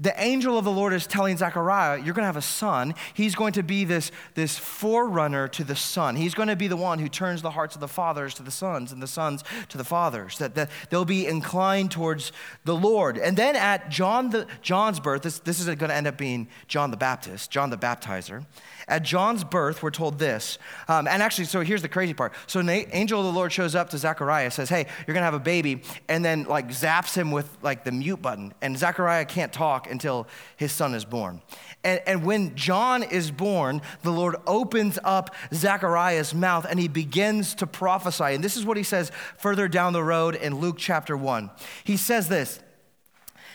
the 0.00 0.18
angel 0.20 0.56
of 0.56 0.64
the 0.64 0.70
Lord 0.70 0.94
is 0.94 1.06
telling 1.06 1.36
Zechariah, 1.36 1.98
You're 1.98 2.14
going 2.14 2.22
to 2.22 2.26
have 2.26 2.36
a 2.36 2.42
son. 2.42 2.94
He's 3.12 3.34
going 3.34 3.52
to 3.52 3.62
be 3.62 3.84
this, 3.84 4.10
this 4.34 4.56
forerunner 4.56 5.46
to 5.48 5.62
the 5.62 5.76
son. 5.76 6.16
He's 6.16 6.34
going 6.34 6.48
to 6.48 6.56
be 6.56 6.68
the 6.68 6.76
one 6.76 6.98
who 6.98 7.08
turns 7.08 7.42
the 7.42 7.50
hearts 7.50 7.74
of 7.74 7.82
the 7.82 7.88
fathers 7.88 8.32
to 8.34 8.42
the 8.42 8.50
sons 8.50 8.92
and 8.92 9.02
the 9.02 9.06
sons 9.06 9.44
to 9.68 9.76
the 9.76 9.84
fathers, 9.84 10.38
that, 10.38 10.54
that 10.54 10.70
they'll 10.88 11.04
be 11.04 11.26
inclined 11.26 11.90
towards 11.90 12.32
the 12.64 12.74
Lord. 12.74 13.18
And 13.18 13.36
then 13.36 13.56
at 13.56 13.90
John 13.90 14.30
the, 14.30 14.46
John's 14.62 15.00
birth, 15.00 15.20
this, 15.20 15.38
this 15.40 15.60
is 15.60 15.66
going 15.66 15.90
to 15.90 15.94
end 15.94 16.06
up 16.06 16.16
being 16.16 16.48
John 16.66 16.90
the 16.90 16.96
Baptist, 16.96 17.50
John 17.50 17.68
the 17.68 17.76
Baptizer. 17.76 18.46
At 18.90 19.04
John's 19.04 19.44
birth, 19.44 19.82
we're 19.82 19.90
told 19.90 20.18
this. 20.18 20.58
Um, 20.88 21.06
and 21.06 21.22
actually, 21.22 21.44
so 21.44 21.60
here's 21.60 21.80
the 21.80 21.88
crazy 21.88 22.12
part. 22.12 22.34
So 22.46 22.60
an 22.60 22.68
angel 22.68 23.20
of 23.20 23.26
the 23.26 23.32
Lord 23.32 23.52
shows 23.52 23.74
up 23.74 23.90
to 23.90 23.98
Zechariah, 23.98 24.50
says, 24.50 24.68
Hey, 24.68 24.86
you're 25.06 25.14
going 25.14 25.22
to 25.22 25.24
have 25.24 25.34
a 25.34 25.38
baby, 25.38 25.82
and 26.08 26.24
then 26.24 26.44
like 26.44 26.68
zaps 26.68 27.14
him 27.14 27.30
with 27.30 27.48
like 27.62 27.84
the 27.84 27.92
mute 27.92 28.20
button. 28.20 28.52
And 28.60 28.76
Zechariah 28.76 29.24
can't 29.24 29.52
talk 29.52 29.90
until 29.90 30.26
his 30.56 30.72
son 30.72 30.94
is 30.94 31.04
born. 31.04 31.40
And, 31.84 32.00
and 32.06 32.24
when 32.24 32.54
John 32.56 33.02
is 33.02 33.30
born, 33.30 33.80
the 34.02 34.10
Lord 34.10 34.36
opens 34.46 34.98
up 35.04 35.34
Zechariah's 35.54 36.34
mouth 36.34 36.66
and 36.68 36.78
he 36.78 36.88
begins 36.88 37.54
to 37.56 37.66
prophesy. 37.66 38.34
And 38.34 38.44
this 38.44 38.56
is 38.56 38.66
what 38.66 38.76
he 38.76 38.82
says 38.82 39.12
further 39.38 39.68
down 39.68 39.92
the 39.92 40.02
road 40.02 40.34
in 40.34 40.60
Luke 40.60 40.76
chapter 40.78 41.16
1. 41.16 41.50
He 41.84 41.96
says 41.96 42.28
this. 42.28 42.60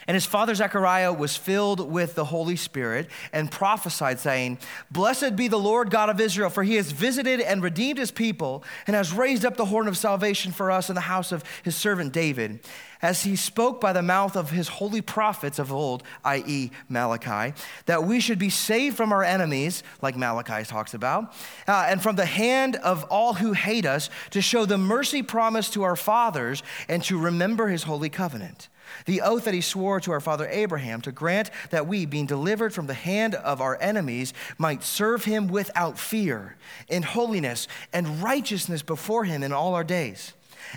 And 0.07 0.13
his 0.13 0.25
father 0.25 0.53
Zechariah 0.53 1.13
was 1.13 1.35
filled 1.35 1.91
with 1.91 2.13
the 2.13 2.25
Holy 2.25 2.55
Spirit 2.55 3.09
and 3.33 3.50
prophesied, 3.50 4.19
saying, 4.19 4.59
Blessed 4.91 5.35
be 5.35 5.47
the 5.47 5.57
Lord 5.57 5.89
God 5.89 6.09
of 6.09 6.19
Israel, 6.19 6.51
for 6.51 6.63
he 6.63 6.75
has 6.75 6.91
visited 6.91 7.41
and 7.41 7.63
redeemed 7.63 7.97
his 7.97 8.12
people 8.12 8.63
and 8.85 8.95
has 8.95 9.12
raised 9.12 9.45
up 9.45 9.57
the 9.57 9.65
horn 9.65 9.88
of 9.88 9.97
salvation 9.97 10.51
for 10.51 10.69
us 10.69 10.89
in 10.89 10.95
the 10.95 11.01
house 11.01 11.31
of 11.31 11.43
his 11.63 11.75
servant 11.75 12.13
David. 12.13 12.59
As 13.01 13.24
he 13.24 13.35
spoke 13.35 13.81
by 13.81 13.93
the 13.93 14.01
mouth 14.01 14.35
of 14.35 14.51
his 14.51 14.67
holy 14.67 15.01
prophets 15.01 15.59
of 15.59 15.71
old, 15.71 16.03
i.e., 16.24 16.71
Malachi, 16.88 17.53
that 17.88 18.03
we 18.03 18.19
should 18.19 18.39
be 18.39 18.50
saved 18.50 18.95
from 18.95 19.12
our 19.12 19.24
enemies, 19.24 19.83
like 20.01 20.15
Malachi 20.15 20.63
talks 20.65 20.93
about, 20.93 21.33
uh, 21.67 21.88
and 21.89 22.01
from 22.01 22.15
the 22.15 22.25
hand 22.25 22.75
of 22.77 23.03
all 23.05 23.33
who 23.33 23.53
hate 23.53 23.85
us, 23.85 24.09
to 24.31 24.41
show 24.41 24.65
the 24.65 24.77
mercy 24.77 25.21
promised 25.21 25.74
to 25.74 25.83
our 25.83 25.95
fathers 25.95 26.63
and 26.88 27.03
to 27.03 27.17
remember 27.17 27.67
his 27.67 27.83
holy 27.83 28.09
covenant 28.09 28.69
the 29.05 29.21
oath 29.21 29.45
that 29.45 29.53
he 29.53 29.61
swore 29.61 29.99
to 30.01 30.11
our 30.11 30.19
father 30.19 30.47
Abraham 30.49 31.01
to 31.01 31.11
grant 31.11 31.51
that 31.69 31.87
we, 31.87 32.05
being 32.05 32.25
delivered 32.25 32.73
from 32.73 32.87
the 32.87 32.93
hand 32.93 33.35
of 33.35 33.61
our 33.61 33.77
enemies, 33.81 34.33
might 34.57 34.83
serve 34.83 35.25
him 35.25 35.47
without 35.47 35.99
fear, 35.99 36.55
in 36.87 37.03
holiness 37.03 37.67
and 37.93 38.21
righteousness 38.21 38.81
before 38.81 39.25
him 39.25 39.43
in 39.43 39.51
all 39.51 39.75
our 39.75 39.83
days. 39.83 40.33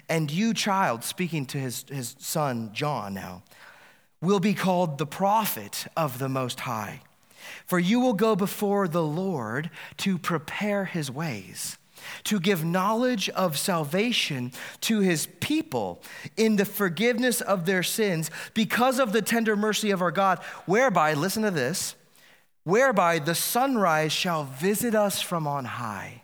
And 0.09 0.31
you, 0.31 0.53
child, 0.55 1.05
speaking 1.05 1.47
to 1.47 1.59
his, 1.59 1.85
his 1.89 2.17
son 2.19 2.71
John 2.73 3.15
now, 3.15 3.43
will 4.21 4.41
be 4.41 4.55
called 4.55 4.99
the 4.99 5.07
prophet 5.07 5.87
of 5.97 6.19
the 6.19 6.29
Most 6.29 6.61
High. 6.61 7.01
For 7.65 7.79
you 7.79 8.01
will 8.01 8.15
go 8.15 8.37
before 8.37 8.89
the 8.89 9.03
Lord 9.03 9.71
to 9.99 10.19
prepare 10.19 10.85
his 10.85 11.11
ways 11.11 11.78
to 12.25 12.41
give 12.41 12.65
knowledge 12.65 13.29
of 13.31 13.59
salvation 13.59 14.53
to 14.83 15.01
his 15.01 15.27
people 15.41 16.03
in 16.37 16.57
the 16.57 16.65
forgiveness 16.65 17.41
of 17.41 17.67
their 17.67 17.83
sins 17.83 18.31
because 18.55 18.99
of 18.99 19.13
the 19.13 19.23
tender 19.23 19.57
mercy 19.57 19.91
of 19.91 20.03
our 20.03 20.11
God, 20.11 20.39
whereby, 20.67 21.15
listen 21.15 21.43
to 21.43 21.51
this, 21.51 21.95
whereby 22.65 23.19
the 23.19 23.35
sunrise 23.35 24.13
shall 24.13 24.45
visit 24.45 24.95
us 24.95 25.23
from 25.23 25.47
on 25.47 25.65
high 25.65 26.23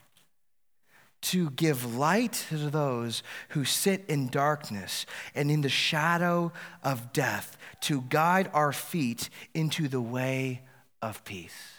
to 1.24 1.48
give 1.50 1.96
light 1.96 2.44
to 2.50 2.68
those 2.68 3.22
who 3.50 3.64
sit 3.64 4.04
in 4.08 4.28
darkness 4.28 5.06
and 5.34 5.50
in 5.50 5.62
the 5.62 5.70
shadow 5.70 6.52
of 6.82 7.14
death, 7.14 7.56
to 7.80 8.02
guide 8.02 8.50
our 8.52 8.72
feet 8.72 9.30
into 9.54 9.88
the 9.88 10.00
way 10.00 10.60
of 11.00 11.24
peace. 11.24 11.73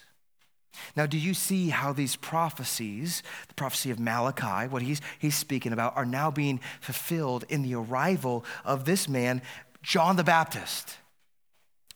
Now, 0.95 1.05
do 1.05 1.17
you 1.17 1.33
see 1.33 1.69
how 1.69 1.93
these 1.93 2.15
prophecies, 2.15 3.23
the 3.47 3.53
prophecy 3.53 3.91
of 3.91 3.99
Malachi, 3.99 4.67
what 4.67 4.81
he's, 4.81 5.01
he's 5.19 5.35
speaking 5.35 5.73
about, 5.73 5.95
are 5.95 6.05
now 6.05 6.31
being 6.31 6.59
fulfilled 6.81 7.45
in 7.49 7.61
the 7.61 7.75
arrival 7.75 8.45
of 8.63 8.85
this 8.85 9.07
man, 9.07 9.41
John 9.81 10.15
the 10.15 10.23
Baptist? 10.23 10.97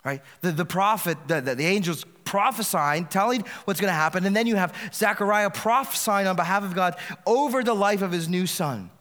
Right? 0.03 0.21
The, 0.41 0.51
the 0.51 0.65
prophet, 0.65 1.17
the, 1.27 1.41
the, 1.41 1.55
the 1.55 1.65
angels 1.65 2.05
prophesying, 2.24 3.05
telling 3.05 3.43
what's 3.65 3.81
going 3.81 3.91
to 3.91 3.95
happen, 3.95 4.25
and 4.25 4.36
then 4.36 4.48
you 4.48 4.55
have 4.55 4.75
Zechariah 4.93 5.50
prophesying 5.50 6.27
on 6.27 6.36
behalf 6.36 6.63
of 6.63 6.75
God 6.75 6.95
over 7.25 7.63
the 7.63 7.74
life 7.74 8.01
of 8.01 8.12
his 8.12 8.29
new 8.29 8.45
son. 8.45 8.91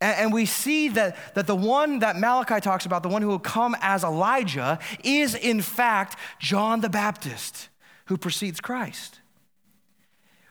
And, 0.00 0.32
we 0.32 0.46
see 0.46 0.90
that, 0.90 1.16
that 1.34 1.46
the 1.46 1.56
one 1.56 2.00
that 2.00 2.16
Malachi 2.16 2.60
talks 2.60 2.86
about, 2.86 3.02
the 3.02 3.08
one 3.08 3.20
who 3.20 3.28
will 3.28 3.40
come 3.40 3.76
as 3.80 4.04
Elijah, 4.04 4.78
is 5.02 5.34
in 5.34 5.60
fact 5.60 6.16
John 6.38 6.80
the 6.80 6.88
Baptist 6.88 7.68
who 8.08 8.16
precedes 8.16 8.60
Christ. 8.60 9.20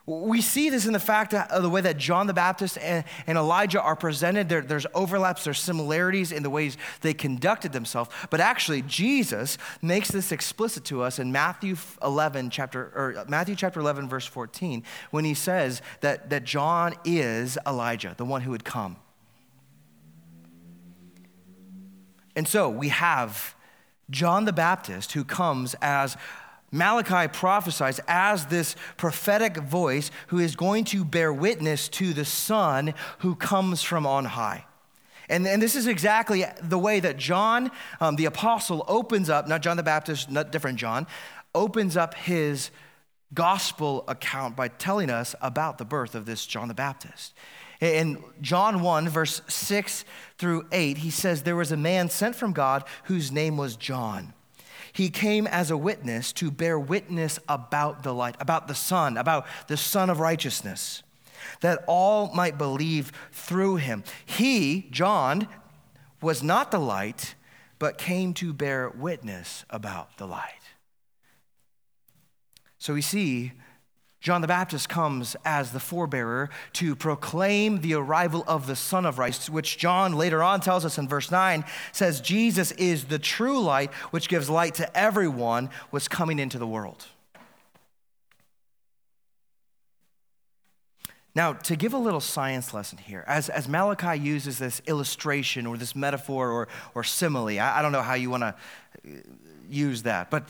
We 0.06 0.40
see 0.40 0.70
this 0.70 0.86
in 0.86 0.94
the 0.94 1.02
fact 1.02 1.34
of 1.34 1.62
the 1.62 1.70
way 1.70 1.82
that 1.82 1.98
John 1.98 2.28
the 2.28 2.34
Baptist 2.34 2.78
and, 2.78 3.04
and 3.26 3.38
Elijah 3.38 3.82
are 3.82 3.96
presented. 3.96 4.48
There, 4.48 4.62
there's 4.62 4.86
overlaps, 4.94 5.44
there's 5.44 5.60
similarities 5.60 6.32
in 6.32 6.44
the 6.44 6.50
ways 6.50 6.78
they 7.02 7.14
conducted 7.14 7.74
themselves. 7.74 8.10
But 8.30 8.40
actually, 8.40 8.84
Jesus 8.84 9.58
makes 9.82 10.10
this 10.10 10.32
explicit 10.32 10.86
to 10.86 11.02
us 11.02 11.20
in 11.20 11.34
Matthew 11.34 11.76
11, 12.02 12.52
chapter, 12.52 12.90
or 12.96 13.16
uh, 13.18 13.26
Matthew 13.28 13.56
chapter 13.56 13.82
11, 13.82 14.08
verse 14.08 14.26
14, 14.26 14.82
when 15.12 15.26
he 15.26 15.34
says 15.34 15.82
that, 16.00 16.30
that 16.30 16.46
John 16.46 16.96
is 17.04 17.58
Elijah, 17.68 18.14
the 18.16 18.24
one 18.24 18.44
who 18.44 18.52
would 18.52 18.64
come. 18.64 18.96
And 22.38 22.48
so 22.48 22.70
we 22.70 22.90
have 22.90 23.56
John 24.10 24.46
the 24.46 24.54
Baptist 24.54 25.12
who 25.12 25.26
comes 25.26 25.76
as 25.82 26.16
Malachi 26.72 27.28
prophesies 27.32 28.00
as 28.08 28.48
this 28.48 28.76
prophetic 28.98 29.58
voice 29.58 30.12
who 30.28 30.40
is 30.40 30.56
going 30.56 30.84
to 30.86 31.06
bear 31.06 31.32
witness 31.32 31.88
to 31.90 32.14
the 32.14 32.26
Son 32.26 32.94
who 33.20 33.36
comes 33.36 33.82
from 33.82 34.06
on 34.06 34.26
high. 34.26 34.66
And, 35.30 35.46
and 35.48 35.62
this 35.62 35.76
is 35.76 35.88
exactly 35.88 36.46
the 36.62 36.80
way 36.80 37.00
that 37.00 37.18
John, 37.18 37.72
um, 38.00 38.16
the 38.16 38.26
apostle, 38.26 38.86
opens 38.88 39.30
up, 39.30 39.48
not 39.48 39.62
John 39.62 39.78
the 39.78 39.84
Baptist, 39.84 40.30
not 40.30 40.52
different 40.52 40.80
John, 40.80 41.08
opens 41.54 41.98
up 41.98 42.14
his 42.14 42.72
gospel 43.34 44.06
account 44.08 44.56
by 44.56 44.70
telling 44.70 45.10
us 45.10 45.36
about 45.42 45.78
the 45.78 45.86
birth 45.86 46.16
of 46.16 46.26
this 46.26 46.46
John 46.46 46.68
the 46.70 46.74
Baptist. 46.74 47.34
In 47.82 48.24
John 48.42 48.82
1, 48.82 49.10
verse 49.10 49.42
6 49.48 50.06
through 50.38 50.66
8, 50.72 51.00
he 51.00 51.12
says, 51.12 51.44
There 51.44 51.56
was 51.56 51.72
a 51.72 51.78
man 51.78 52.10
sent 52.10 52.36
from 52.36 52.54
God 52.54 52.84
whose 53.04 53.32
name 53.32 53.58
was 53.58 53.76
John. 53.76 54.34
He 54.98 55.12
came 55.12 55.46
as 55.46 55.70
a 55.70 55.78
witness 55.78 56.34
to 56.34 56.50
bear 56.50 56.80
witness 56.80 57.38
about 57.48 58.02
the 58.02 58.16
light, 58.16 58.36
about 58.40 58.68
the 58.68 58.74
Son, 58.74 59.16
about 59.16 59.46
the 59.68 59.78
Son 59.78 60.10
of 60.10 60.20
righteousness, 60.20 61.04
that 61.62 61.84
all 61.86 62.34
might 62.34 62.58
believe 62.58 63.12
through 63.32 63.76
him. 63.76 64.04
He, 64.26 64.88
John, 64.90 65.48
was 66.20 66.42
not 66.42 66.72
the 66.72 66.80
light, 66.80 67.36
but 67.78 68.00
came 68.00 68.34
to 68.34 68.54
bear 68.54 68.90
witness 68.90 69.66
about 69.70 70.18
the 70.18 70.26
light. 70.26 70.64
So 72.80 72.96
we 72.96 73.04
see 73.04 73.52
John 74.28 74.42
the 74.42 74.48
Baptist 74.48 74.90
comes 74.90 75.38
as 75.46 75.72
the 75.72 75.80
forebearer 75.80 76.50
to 76.74 76.98
proclaim 76.98 77.80
the 77.80 77.94
arrival 77.94 78.44
of 78.46 78.68
the 78.68 78.76
Son 78.76 79.06
of 79.06 79.20
Righteousness, 79.20 79.50
which 79.50 79.78
John 79.78 80.18
later 80.18 80.44
on 80.44 80.60
tells 80.60 80.84
us 80.84 80.98
in 80.98 81.08
verse 81.08 81.32
9 81.32 81.64
says 81.94 82.20
Jesus 82.20 82.74
is 82.74 83.06
the 83.06 83.20
true 83.20 83.62
light 83.62 83.94
which 84.12 84.28
gives 84.28 84.50
light 84.50 84.76
to 84.76 84.98
everyone 84.98 85.70
was 85.92 86.10
coming 86.10 86.40
into 86.40 86.60
the 86.60 86.68
world. 86.68 87.06
Now, 91.34 91.54
to 91.54 91.78
give 91.78 91.94
a 91.94 91.98
little 91.98 92.20
science 92.20 92.74
lesson 92.74 92.98
here, 92.98 93.24
as, 93.28 93.48
as 93.48 93.70
Malachi 93.70 94.20
uses 94.20 94.60
this 94.60 94.82
illustration 94.88 95.66
or 95.66 95.78
this 95.78 95.96
metaphor 95.96 96.52
or, 96.52 96.68
or 96.94 97.06
simile, 97.06 97.62
I, 97.62 97.80
I 97.80 97.82
don't 97.82 97.94
know 97.94 98.02
how 98.02 98.16
you 98.16 98.30
want 98.30 98.42
to 98.42 98.48
uh, 99.06 99.10
use 99.70 100.04
that, 100.04 100.30
but 100.30 100.50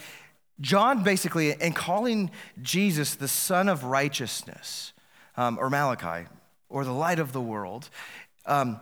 John 0.60 1.04
basically, 1.04 1.52
in 1.52 1.74
calling 1.74 2.32
Jesus 2.62 3.16
the 3.16 3.28
Son 3.28 3.70
of 3.70 3.84
Righteousness, 3.84 4.94
um, 5.36 5.58
or 5.60 5.70
Malachi, 5.70 6.28
or 6.70 6.84
the 6.84 6.92
light 6.92 7.20
of 7.20 7.32
the 7.32 7.42
world, 7.42 7.90
um, 8.46 8.80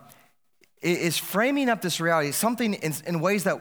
is 0.80 1.18
framing 1.18 1.68
up 1.68 1.82
this 1.82 2.00
reality, 2.00 2.32
something 2.32 2.74
in, 2.74 2.94
in 3.06 3.20
ways 3.20 3.44
that 3.44 3.60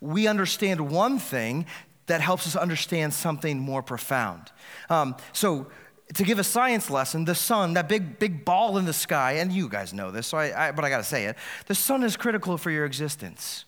we 0.00 0.26
understand 0.26 0.90
one 0.90 1.18
thing 1.18 1.66
that 2.06 2.20
helps 2.20 2.46
us 2.46 2.56
understand 2.56 3.12
something 3.12 3.58
more 3.58 3.82
profound. 3.82 4.52
Um, 4.88 5.16
so, 5.32 5.66
to 6.14 6.22
give 6.22 6.38
a 6.38 6.44
science 6.44 6.88
lesson, 6.88 7.24
the 7.24 7.34
sun, 7.34 7.74
that 7.74 7.88
big, 7.88 8.20
big 8.20 8.44
ball 8.44 8.78
in 8.78 8.84
the 8.84 8.92
sky, 8.92 9.32
and 9.32 9.50
you 9.52 9.68
guys 9.68 9.92
know 9.92 10.12
this, 10.12 10.28
so 10.28 10.38
I, 10.38 10.68
I, 10.68 10.72
but 10.72 10.84
I 10.84 10.88
gotta 10.88 11.02
say 11.02 11.26
it, 11.26 11.36
the 11.66 11.74
sun 11.74 12.04
is 12.04 12.16
critical 12.16 12.56
for 12.58 12.70
your 12.70 12.84
existence. 12.84 13.65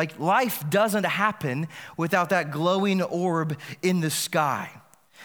Like 0.00 0.18
life 0.18 0.64
doesn't 0.70 1.04
happen 1.04 1.68
without 1.98 2.30
that 2.30 2.50
glowing 2.50 3.02
orb 3.02 3.58
in 3.82 4.00
the 4.00 4.08
sky. 4.08 4.70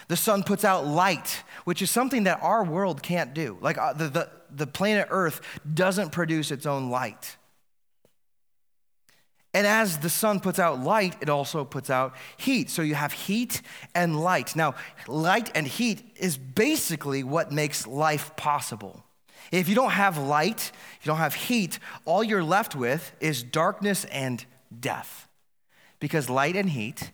The 0.10 0.18
sun 0.18 0.44
puts 0.44 0.66
out 0.66 0.86
light, 0.86 1.44
which 1.64 1.82
is 1.82 1.90
something 1.90 2.26
that 2.26 2.40
our 2.42 2.62
world 2.62 3.02
can't 3.02 3.34
do. 3.34 3.58
Like 3.62 3.78
uh, 3.78 3.94
the, 3.94 4.10
the, 4.10 4.30
the 4.52 4.68
planet 4.68 5.08
Earth 5.12 5.40
doesn't 5.74 6.12
produce 6.12 6.52
its 6.52 6.66
own 6.66 6.90
light. 6.90 7.38
And 9.54 9.66
as 9.66 10.00
the 10.00 10.10
sun 10.10 10.42
puts 10.42 10.60
out 10.60 10.82
light, 10.82 11.16
it 11.22 11.30
also 11.30 11.64
puts 11.64 11.90
out 11.90 12.14
heat. 12.36 12.70
So 12.70 12.82
you 12.82 12.96
have 12.96 13.14
heat 13.14 13.62
and 13.96 14.20
light. 14.20 14.58
Now, 14.58 14.76
light 15.08 15.52
and 15.56 15.66
heat 15.66 16.04
is 16.18 16.38
basically 16.38 17.24
what 17.24 17.50
makes 17.50 17.88
life 17.88 18.36
possible. 18.36 19.06
If 19.54 19.70
you 19.70 19.76
don't 19.76 19.92
have 19.92 20.18
light, 20.18 20.74
you 21.02 21.08
don't 21.08 21.20
have 21.20 21.36
heat, 21.36 21.80
all 22.04 22.26
you're 22.26 22.44
left 22.44 22.76
with 22.76 23.14
is 23.22 23.42
darkness 23.42 24.04
and 24.12 24.46
death. 24.80 25.28
Because 26.00 26.30
light 26.30 26.56
and 26.56 26.70
heat, 26.70 27.12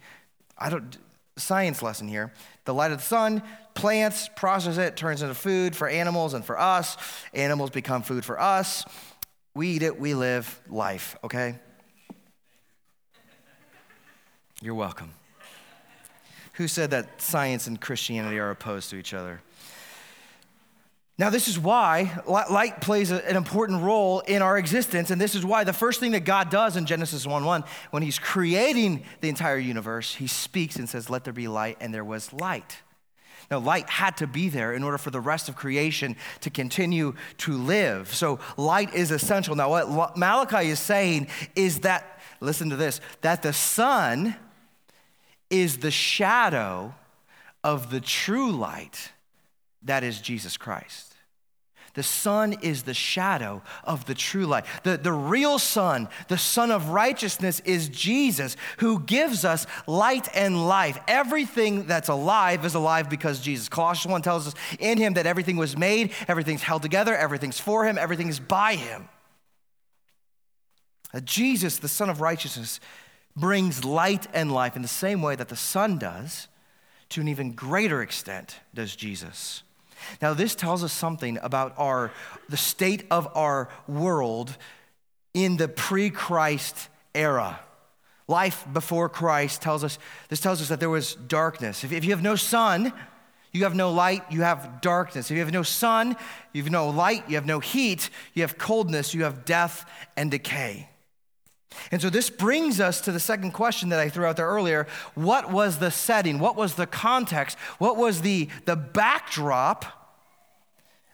I 0.58 0.70
don't 0.70 0.98
science 1.38 1.82
lesson 1.82 2.08
here. 2.08 2.32
The 2.66 2.74
light 2.74 2.92
of 2.92 3.00
the 3.00 3.04
sun, 3.04 3.42
plants, 3.74 4.30
process 4.36 4.78
it, 4.78 4.96
turns 4.96 5.22
into 5.22 5.36
food 5.36 5.76
for 5.76 5.88
animals 5.88 6.34
and 6.34 6.44
for 6.46 6.60
us. 6.60 6.98
Animals 7.34 7.70
become 7.70 8.04
food 8.04 8.26
for 8.26 8.40
us. 8.40 8.86
We 9.54 9.70
eat 9.70 9.84
it, 9.84 10.00
we 10.00 10.14
live 10.14 10.62
life, 10.70 11.16
okay? 11.24 11.56
You're 14.62 14.76
welcome. 14.76 15.12
Who 16.54 16.68
said 16.68 16.92
that 16.92 17.22
science 17.22 17.68
and 17.68 17.80
Christianity 17.82 18.38
are 18.38 18.52
opposed 18.52 18.90
to 18.92 18.96
each 18.98 19.14
other? 19.14 19.42
Now, 21.22 21.30
this 21.30 21.48
is 21.48 21.60
why 21.60 22.20
light 22.26 22.82
plays 22.82 23.12
an 23.12 23.36
important 23.36 23.84
role 23.84 24.22
in 24.22 24.42
our 24.42 24.58
existence, 24.58 25.12
and 25.12 25.22
this 25.22 25.36
is 25.36 25.46
why 25.46 25.64
the 25.64 25.72
first 25.72 26.00
thing 26.00 26.14
that 26.14 26.22
God 26.22 26.50
does 26.50 26.76
in 26.76 26.88
Genesis 26.88 27.28
1 27.28 27.46
1, 27.46 27.64
when 27.92 28.02
He's 28.02 28.18
creating 28.18 29.04
the 29.20 29.30
entire 29.30 29.60
universe, 29.60 30.16
He 30.16 30.26
speaks 30.26 30.78
and 30.78 30.90
says, 30.90 31.12
Let 31.12 31.24
there 31.24 31.32
be 31.32 31.48
light, 31.48 31.78
and 31.80 31.94
there 31.94 32.04
was 32.04 32.34
light. 32.34 32.80
Now, 33.52 33.60
light 33.60 33.88
had 33.88 34.18
to 34.18 34.26
be 34.26 34.50
there 34.50 34.74
in 34.74 34.84
order 34.84 34.98
for 34.98 35.12
the 35.12 35.20
rest 35.20 35.48
of 35.48 35.56
creation 35.56 36.16
to 36.40 36.50
continue 36.50 37.14
to 37.38 37.56
live. 37.56 38.12
So, 38.16 38.40
light 38.58 38.92
is 38.96 39.12
essential. 39.12 39.54
Now, 39.54 39.70
what 39.70 40.18
Malachi 40.18 40.70
is 40.70 40.80
saying 40.80 41.28
is 41.56 41.82
that, 41.82 42.20
listen 42.40 42.72
to 42.72 42.76
this, 42.76 43.00
that 43.22 43.44
the 43.44 43.54
sun 43.54 44.36
is 45.52 45.78
the 45.78 45.92
shadow 45.92 46.96
of 47.64 47.92
the 47.92 48.02
true 48.02 48.52
light 48.52 49.12
that 49.84 50.04
is 50.04 50.20
Jesus 50.20 50.58
Christ. 50.58 51.11
The 51.94 52.04
sun 52.04 52.54
is 52.62 52.84
the 52.84 52.94
shadow 52.94 53.62
of 53.84 54.06
the 54.06 54.16
true 54.16 54.46
light. 54.46 54.66
The, 54.84 54.98
the 54.98 55.12
real 55.12 55.60
sun, 55.60 56.08
the 56.30 56.38
sun 56.38 56.72
of 56.72 56.90
righteousness, 56.90 57.60
is 57.62 57.90
Jesus 57.90 58.56
who 58.78 59.00
gives 59.00 59.44
us 59.44 59.68
light 59.88 60.30
and 60.34 60.68
life. 60.68 61.00
Everything 61.08 61.86
that's 61.88 62.08
alive 62.08 62.64
is 62.64 62.76
alive 62.76 63.10
because 63.10 63.42
Jesus. 63.42 63.68
Colossians 63.68 64.12
1 64.12 64.22
tells 64.22 64.48
us 64.48 64.54
in 64.80 64.98
him 64.98 65.14
that 65.16 65.26
everything 65.26 65.58
was 65.58 65.76
made, 65.76 66.12
everything's 66.28 66.64
held 66.64 66.82
together, 66.82 67.16
everything's 67.16 67.60
for 67.60 67.86
him, 67.86 67.98
everything 67.98 68.30
is 68.30 68.40
by 68.40 68.76
him. 68.76 69.10
Jesus, 71.26 71.78
the 71.80 71.90
Son 71.90 72.10
of 72.10 72.22
righteousness, 72.22 72.80
brings 73.36 73.84
light 73.84 74.28
and 74.34 74.52
life 74.52 74.76
in 74.76 74.82
the 74.82 74.88
same 74.88 75.22
way 75.22 75.36
that 75.36 75.50
the 75.50 75.56
sun 75.56 75.98
does, 75.98 76.48
to 77.10 77.20
an 77.20 77.28
even 77.28 77.52
greater 77.52 78.02
extent, 78.02 78.62
does 78.74 78.96
Jesus. 78.96 79.64
Now, 80.22 80.34
this 80.34 80.56
tells 80.56 80.84
us 80.84 80.94
something 80.94 81.38
about 81.42 81.74
our, 81.78 82.12
the 82.50 82.58
state 82.58 83.06
of 83.12 83.28
our 83.36 83.70
world 83.88 84.56
in 85.34 85.58
the 85.58 85.68
pre 85.68 86.10
Christ 86.10 86.90
era. 87.14 87.60
Life 88.28 88.66
before 88.72 89.10
Christ 89.10 89.62
tells 89.62 89.84
us, 89.84 89.98
this 90.30 90.40
tells 90.40 90.62
us 90.62 90.70
that 90.70 90.80
there 90.80 90.90
was 90.90 91.16
darkness. 91.16 91.84
If, 91.84 91.92
if 91.92 92.06
you 92.06 92.12
have 92.12 92.24
no 92.24 92.36
sun, 92.36 92.94
you 93.52 93.64
have 93.64 93.76
no 93.76 93.92
light, 93.92 94.24
you 94.32 94.44
have 94.44 94.80
darkness. 94.80 95.30
If 95.30 95.36
you 95.36 95.44
have 95.44 95.52
no 95.52 95.64
sun, 95.64 96.16
you 96.54 96.64
have 96.64 96.72
no 96.72 96.90
light, 96.90 97.30
you 97.30 97.36
have 97.36 97.46
no 97.46 97.60
heat, 97.60 98.10
you 98.34 98.44
have 98.44 98.58
coldness, 98.58 99.14
you 99.14 99.24
have 99.24 99.44
death 99.44 99.86
and 100.16 100.32
decay. 100.32 100.91
And 101.92 102.02
so 102.02 102.10
this 102.10 102.30
brings 102.30 102.80
us 102.80 103.02
to 103.02 103.12
the 103.12 103.20
second 103.20 103.52
question 103.52 103.90
that 103.90 104.00
I 104.00 104.10
threw 104.10 104.26
out 104.26 104.38
there 104.38 104.48
earlier. 104.48 104.88
What 105.16 105.52
was 105.52 105.80
the 105.80 105.92
setting? 105.92 106.40
What 106.40 106.56
was 106.56 106.76
the 106.76 106.88
context? 106.88 107.58
What 107.78 107.98
was 107.98 108.22
the, 108.22 108.50
the 108.66 108.76
backdrop 108.76 109.86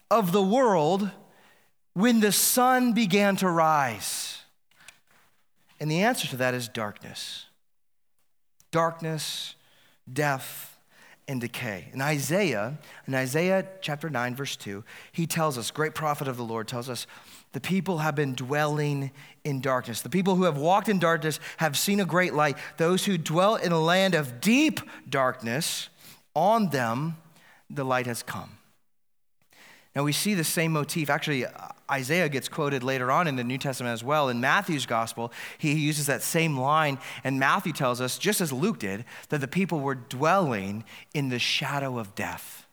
of 0.10 0.32
the 0.32 0.42
world 0.42 1.12
when 1.94 2.20
the 2.20 2.32
sun 2.32 2.94
began 2.94 3.36
to 3.38 3.50
rise? 3.50 4.42
And 5.80 5.92
the 5.92 6.02
answer 6.02 6.28
to 6.30 6.38
that 6.38 6.54
is 6.54 6.68
darkness. 6.68 7.46
Darkness, 8.72 9.56
death, 10.12 10.80
and 11.28 11.42
decay. 11.42 11.90
In 11.94 12.02
Isaiah, 12.02 12.78
in 13.06 13.14
Isaiah 13.14 13.68
chapter 13.82 14.10
9, 14.10 14.36
verse 14.36 14.56
2, 14.56 14.84
he 15.12 15.28
tells 15.28 15.58
us, 15.58 15.72
great 15.72 15.94
prophet 15.94 16.28
of 16.28 16.38
the 16.38 16.44
Lord 16.44 16.68
tells 16.68 16.90
us, 16.90 17.06
the 17.52 17.60
people 17.60 18.00
have 18.00 18.16
been 18.16 18.34
dwelling 18.34 19.12
in 19.48 19.62
darkness. 19.62 20.02
The 20.02 20.10
people 20.10 20.36
who 20.36 20.44
have 20.44 20.58
walked 20.58 20.90
in 20.90 21.00
darkness 21.00 21.40
have 21.58 21.78
seen 21.78 22.02
a 22.02 22.06
great 22.06 22.34
light. 22.34 22.58
Those 22.76 23.06
who 23.06 23.18
dwell 23.18 23.56
in 23.56 23.72
a 23.72 23.80
land 23.80 24.14
of 24.14 24.42
deep 24.42 24.82
darkness, 25.10 25.88
on 26.36 26.70
them 26.70 27.16
the 27.70 27.86
light 27.86 28.06
has 28.06 28.22
come. 28.22 28.58
Now 29.96 30.04
we 30.04 30.12
see 30.12 30.34
the 30.34 30.44
same 30.44 30.74
motif. 30.74 31.10
Actually, 31.10 31.46
Isaiah 31.90 32.30
gets 32.30 32.50
quoted 32.50 32.84
later 32.84 33.10
on 33.10 33.28
in 33.28 33.38
the 33.38 33.44
New 33.44 33.58
Testament 33.58 33.94
as 33.94 34.04
well. 34.04 34.28
In 34.28 34.42
Matthew's 34.42 34.86
gospel, 34.86 35.32
he 35.58 35.74
uses 35.74 36.06
that 36.08 36.22
same 36.22 36.60
line, 36.60 37.00
and 37.24 37.40
Matthew 37.40 37.72
tells 37.72 38.02
us, 38.02 38.18
just 38.18 38.42
as 38.42 38.52
Luke 38.52 38.80
did, 38.80 39.06
that 39.30 39.40
the 39.40 39.48
people 39.48 39.80
were 39.80 39.96
dwelling 39.96 40.84
in 41.14 41.30
the 41.30 41.40
shadow 41.40 41.98
of 41.98 42.14
death. 42.14 42.67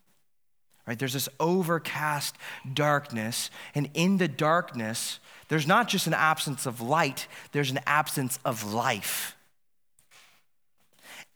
Right? 0.87 0.99
There's 0.99 1.15
this 1.15 1.29
overcast 1.41 2.37
darkness, 2.73 3.51
and 3.75 3.89
in 3.95 4.19
the 4.19 4.29
darkness, 4.29 5.19
there's 5.49 5.67
not 5.67 5.89
just 5.89 6.07
an 6.07 6.15
absence 6.15 6.67
of 6.67 6.81
light, 6.81 7.27
there's 7.53 7.71
an 7.71 7.81
absence 7.87 8.39
of 8.45 8.73
life. 8.73 9.37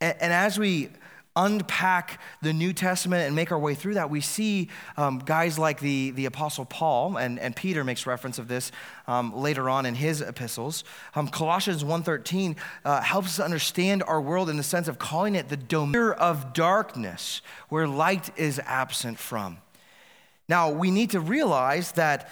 And, 0.01 0.17
and 0.21 0.33
as 0.33 0.59
we 0.59 0.91
unpack 1.39 2.21
the 2.43 2.53
New 2.53 2.73
Testament 2.73 3.27
and 3.27 3.35
make 3.35 3.53
our 3.53 3.59
way 3.59 3.75
through 3.75 3.95
that, 3.95 4.11
we 4.11 4.21
see 4.21 4.69
um, 4.97 5.21
guys 5.21 5.59
like 5.59 5.79
the, 5.79 6.11
the 6.11 6.27
Apostle 6.27 6.65
Paul, 6.65 7.17
and, 7.17 7.39
and 7.39 7.55
Peter 7.55 7.85
makes 7.85 8.07
reference 8.07 8.39
of 8.39 8.49
this 8.49 8.73
um, 9.07 9.35
later 9.35 9.71
on 9.71 9.87
in 9.87 9.95
his 9.95 10.21
epistles. 10.21 10.83
Um, 11.15 11.29
Colossians 11.29 11.85
1.13 11.85 12.57
uh, 12.85 13.01
helps 13.01 13.39
us 13.39 13.41
understand 13.41 14.03
our 14.03 14.21
world 14.21 14.51
in 14.51 14.57
the 14.57 14.63
sense 14.63 14.89
of 14.89 14.99
calling 14.99 15.37
it 15.37 15.49
the 15.49 15.57
domain 15.57 16.13
of 16.19 16.53
darkness, 16.53 17.41
where 17.69 17.87
light 17.87 18.37
is 18.37 18.61
absent 18.67 19.19
from. 19.19 19.59
Now, 20.49 20.71
we 20.71 20.91
need 20.91 21.11
to 21.11 21.21
realize 21.21 21.93
that 21.93 22.31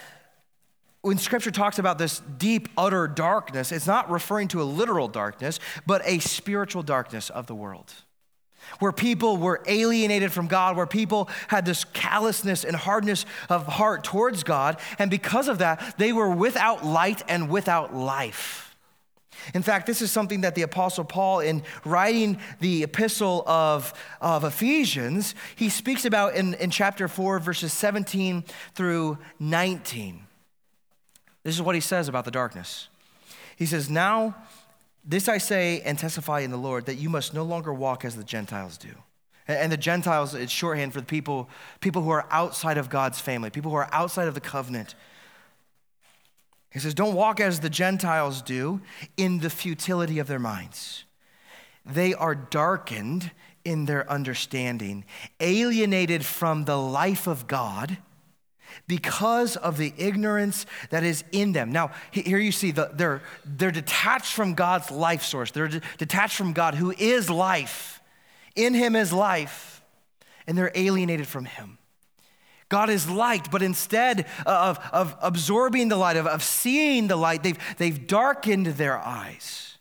when 1.01 1.17
scripture 1.17 1.51
talks 1.51 1.79
about 1.79 1.97
this 1.97 2.21
deep, 2.37 2.67
utter 2.77 3.07
darkness, 3.07 3.71
it's 3.71 3.87
not 3.87 4.09
referring 4.11 4.49
to 4.49 4.61
a 4.61 4.65
literal 4.65 5.07
darkness, 5.07 5.59
but 5.85 6.01
a 6.03 6.19
spiritual 6.19 6.83
darkness 6.83 7.29
of 7.29 7.47
the 7.47 7.55
world 7.55 7.93
where 8.79 8.91
people 8.91 9.37
were 9.37 9.61
alienated 9.67 10.31
from 10.31 10.47
God, 10.47 10.75
where 10.75 10.85
people 10.85 11.29
had 11.47 11.65
this 11.65 11.83
callousness 11.83 12.63
and 12.63 12.75
hardness 12.75 13.25
of 13.49 13.67
heart 13.67 14.03
towards 14.03 14.43
God. 14.43 14.79
And 14.99 15.09
because 15.09 15.47
of 15.47 15.59
that, 15.59 15.95
they 15.97 16.13
were 16.13 16.29
without 16.29 16.85
light 16.85 17.23
and 17.27 17.49
without 17.49 17.95
life. 17.95 18.67
In 19.53 19.61
fact, 19.61 19.87
this 19.87 20.01
is 20.01 20.11
something 20.11 20.41
that 20.41 20.55
the 20.55 20.63
Apostle 20.63 21.03
Paul, 21.03 21.39
in 21.39 21.63
writing 21.85 22.39
the 22.59 22.83
epistle 22.83 23.43
of, 23.47 23.93
of 24.19 24.43
Ephesians, 24.43 25.35
he 25.55 25.69
speaks 25.69 26.05
about 26.05 26.35
in, 26.35 26.53
in 26.55 26.69
chapter 26.69 27.07
4, 27.07 27.39
verses 27.39 27.71
17 27.73 28.43
through 28.73 29.17
19. 29.39 30.21
This 31.43 31.55
is 31.55 31.61
what 31.61 31.75
he 31.75 31.81
says 31.81 32.07
about 32.07 32.25
the 32.25 32.31
darkness. 32.31 32.89
He 33.55 33.65
says, 33.65 33.89
Now 33.89 34.35
this 35.07 35.29
I 35.29 35.37
say 35.37 35.81
and 35.81 35.97
testify 35.97 36.41
in 36.41 36.51
the 36.51 36.57
Lord 36.57 36.85
that 36.87 36.95
you 36.95 37.09
must 37.09 37.33
no 37.33 37.43
longer 37.43 37.73
walk 37.73 38.03
as 38.03 38.17
the 38.17 38.25
Gentiles 38.25 38.77
do 38.77 38.89
And 39.47 39.71
the 39.71 39.77
Gentiles, 39.77 40.35
it's 40.35 40.51
shorthand 40.51 40.91
for 40.91 40.99
the 40.99 41.05
people, 41.05 41.49
people 41.79 42.01
who 42.01 42.09
are 42.09 42.27
outside 42.29 42.77
of 42.77 42.89
God's 42.89 43.19
family, 43.19 43.49
people 43.49 43.71
who 43.71 43.77
are 43.77 43.89
outside 43.93 44.27
of 44.27 44.33
the 44.33 44.41
covenant. 44.41 44.95
He 46.69 46.79
says, 46.79 46.93
Don't 46.93 47.15
walk 47.15 47.39
as 47.39 47.61
the 47.61 47.69
Gentiles 47.69 48.41
do 48.41 48.81
in 49.15 49.39
the 49.39 49.49
futility 49.49 50.19
of 50.19 50.27
their 50.27 50.39
minds. 50.39 51.05
They 51.85 52.13
are 52.13 52.35
darkened 52.35 53.31
in 53.63 53.85
their 53.85 54.09
understanding, 54.11 55.05
alienated 55.39 56.25
from 56.25 56.65
the 56.65 56.77
life 56.77 57.27
of 57.27 57.47
God 57.47 57.97
because 58.87 59.55
of 59.55 59.77
the 59.77 59.93
ignorance 59.97 60.65
that 60.89 61.03
is 61.03 61.23
in 61.31 61.53
them. 61.53 61.71
Now, 61.71 61.91
here 62.11 62.39
you 62.39 62.51
see 62.51 62.71
the, 62.71 62.91
they're, 62.93 63.21
they're 63.45 63.71
detached 63.71 64.33
from 64.33 64.53
God's 64.53 64.91
life 64.91 65.23
source, 65.23 65.51
they're 65.51 65.67
de- 65.67 65.81
detached 65.97 66.35
from 66.35 66.53
God 66.53 66.75
who 66.75 66.91
is 66.91 67.29
life. 67.29 68.01
In 68.55 68.73
Him 68.73 68.95
is 68.95 69.13
life, 69.13 69.81
and 70.47 70.57
they're 70.57 70.71
alienated 70.73 71.27
from 71.27 71.45
Him. 71.45 71.77
God 72.69 72.89
is 72.89 73.09
light, 73.09 73.49
but 73.49 73.61
instead 73.61 74.25
of, 74.45 74.79
of 74.91 75.15
absorbing 75.21 75.87
the 75.87 75.95
light, 75.95 76.17
of, 76.17 76.27
of 76.27 76.43
seeing 76.43 77.07
the 77.07 77.15
light, 77.15 77.43
they've, 77.43 77.59
they've 77.77 78.07
darkened 78.07 78.65
their 78.65 78.97
eyes. 78.97 79.77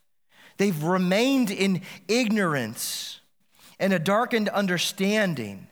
They've 0.56 0.82
remained 0.82 1.50
in 1.50 1.82
ignorance 2.06 3.20
and 3.78 3.92
a 3.92 3.98
darkened 3.98 4.48
understanding. 4.48 5.66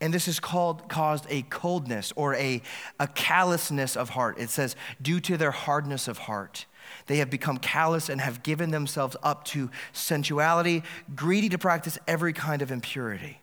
And 0.00 0.12
this 0.12 0.28
is 0.28 0.40
called 0.40 0.88
caused 0.88 1.26
a 1.30 1.42
coldness 1.42 2.12
or 2.16 2.34
a, 2.34 2.60
a 3.00 3.06
callousness 3.06 3.96
of 3.96 4.10
heart. 4.10 4.38
It 4.38 4.50
says, 4.50 4.76
due 5.00 5.20
to 5.20 5.36
their 5.36 5.52
hardness 5.52 6.06
of 6.06 6.18
heart. 6.18 6.66
They 7.06 7.16
have 7.16 7.30
become 7.30 7.58
callous 7.58 8.08
and 8.08 8.20
have 8.20 8.42
given 8.42 8.70
themselves 8.70 9.16
up 9.22 9.44
to 9.46 9.70
sensuality, 9.92 10.82
greedy 11.14 11.48
to 11.48 11.58
practice 11.58 11.98
every 12.06 12.32
kind 12.32 12.62
of 12.62 12.70
impurity. 12.70 13.40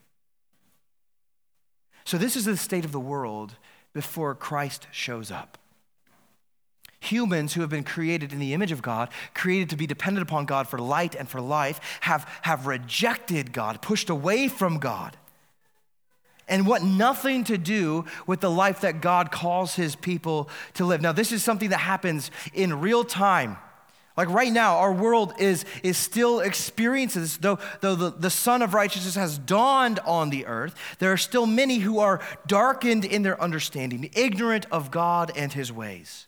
So, 2.06 2.18
this 2.18 2.36
is 2.36 2.46
the 2.46 2.58
state 2.58 2.86
of 2.86 2.92
the 2.92 3.00
world 3.00 3.56
before 3.94 4.36
Christ 4.36 4.88
shows 4.92 5.32
up. 5.32 5.58
Humans 7.00 7.54
who 7.54 7.62
have 7.62 7.70
been 7.70 7.84
created 7.84 8.32
in 8.32 8.39
the 8.39 8.54
image 8.54 8.72
of 8.72 8.82
God, 8.82 9.10
created 9.34 9.70
to 9.72 9.76
be 9.76 9.88
dependent 9.88 10.28
upon 10.28 10.46
God 10.46 10.68
for 10.68 10.80
light 10.80 11.16
and 11.16 11.28
for 11.28 11.42
life, 11.42 12.00
have, 12.02 12.30
have 12.44 12.66
rejected 12.66 13.52
God, 13.52 13.82
pushed 13.82 14.10
away 14.10 14.48
from 14.48 14.80
God 14.80 15.18
and 16.47 16.67
want 16.67 16.84
nothing 16.84 17.43
to 17.45 17.58
do 17.58 18.06
with 18.27 18.41
the 18.41 18.51
life 18.51 18.82
that 18.82 19.01
God 19.01 19.32
calls 19.32 19.75
his 19.75 19.95
people 19.95 20.49
to 20.75 20.86
live. 20.86 21.01
Now, 21.01 21.12
this 21.12 21.32
is 21.32 21.43
something 21.43 21.69
that 21.69 21.77
happens 21.77 22.32
in 22.53 22.82
real 22.82 23.03
time. 23.03 23.58
Like 24.15 24.29
right 24.29 24.51
now, 24.51 24.77
our 24.77 24.93
world 24.93 25.34
is, 25.39 25.65
is 25.82 25.97
still 25.97 26.39
experiencing 26.39 27.23
this. 27.23 27.38
Though, 27.38 27.58
though 27.82 27.95
the, 27.95 28.12
the 28.12 28.29
Sun 28.29 28.62
of 28.62 28.75
Righteousness 28.75 29.15
has 29.15 29.39
dawned 29.39 29.99
on 29.99 30.29
the 30.29 30.45
earth, 30.45 30.75
there 30.99 31.12
are 31.12 31.17
still 31.17 31.47
many 31.47 31.79
who 31.79 31.99
are 31.99 32.21
darkened 32.45 33.06
in 33.06 33.23
their 33.23 33.41
understanding, 33.41 34.10
ignorant 34.15 34.67
of 34.71 34.91
God 34.91 35.32
and 35.36 35.51
his 35.51 35.71
ways. 35.71 36.27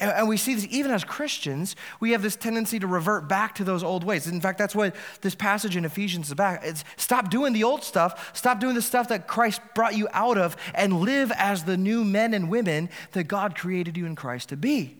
And, 0.00 0.10
and 0.10 0.28
we 0.28 0.36
see 0.36 0.54
this 0.54 0.66
even 0.70 0.90
as 0.90 1.04
Christians, 1.04 1.76
we 2.00 2.12
have 2.12 2.22
this 2.22 2.34
tendency 2.34 2.78
to 2.80 2.86
revert 2.86 3.28
back 3.28 3.54
to 3.56 3.64
those 3.64 3.84
old 3.84 4.02
ways. 4.02 4.26
In 4.26 4.40
fact, 4.40 4.58
that's 4.58 4.74
what 4.74 4.96
this 5.20 5.34
passage 5.34 5.76
in 5.76 5.84
Ephesians 5.84 6.26
is 6.26 6.32
about. 6.32 6.64
It's 6.64 6.82
stop 6.96 7.30
doing 7.30 7.52
the 7.52 7.64
old 7.64 7.84
stuff, 7.84 8.36
stop 8.36 8.58
doing 8.58 8.74
the 8.74 8.82
stuff 8.82 9.08
that 9.08 9.28
Christ 9.28 9.60
brought 9.74 9.96
you 9.96 10.08
out 10.12 10.38
of, 10.38 10.56
and 10.74 11.00
live 11.00 11.30
as 11.36 11.64
the 11.64 11.76
new 11.76 12.04
men 12.04 12.34
and 12.34 12.50
women 12.50 12.88
that 13.12 13.24
God 13.24 13.54
created 13.54 13.96
you 13.96 14.06
in 14.06 14.16
Christ 14.16 14.48
to 14.48 14.56
be. 14.56 14.96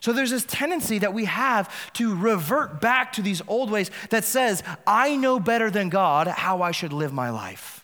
So 0.00 0.12
there's 0.12 0.30
this 0.30 0.44
tendency 0.44 0.98
that 0.98 1.14
we 1.14 1.26
have 1.26 1.72
to 1.92 2.12
revert 2.16 2.80
back 2.80 3.12
to 3.12 3.22
these 3.22 3.40
old 3.46 3.70
ways 3.70 3.88
that 4.10 4.24
says, 4.24 4.64
I 4.84 5.16
know 5.16 5.38
better 5.38 5.70
than 5.70 5.90
God 5.90 6.26
how 6.26 6.60
I 6.60 6.72
should 6.72 6.92
live 6.92 7.12
my 7.12 7.30
life. 7.30 7.81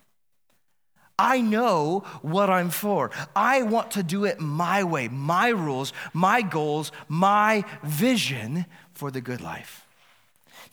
I 1.18 1.40
know 1.40 2.04
what 2.22 2.48
I'm 2.48 2.70
for. 2.70 3.10
I 3.34 3.62
want 3.62 3.90
to 3.92 4.02
do 4.02 4.24
it 4.24 4.38
my 4.38 4.84
way, 4.84 5.08
my 5.08 5.48
rules, 5.48 5.92
my 6.12 6.42
goals, 6.42 6.92
my 7.08 7.64
vision 7.82 8.66
for 8.92 9.10
the 9.10 9.20
good 9.20 9.40
life. 9.40 9.86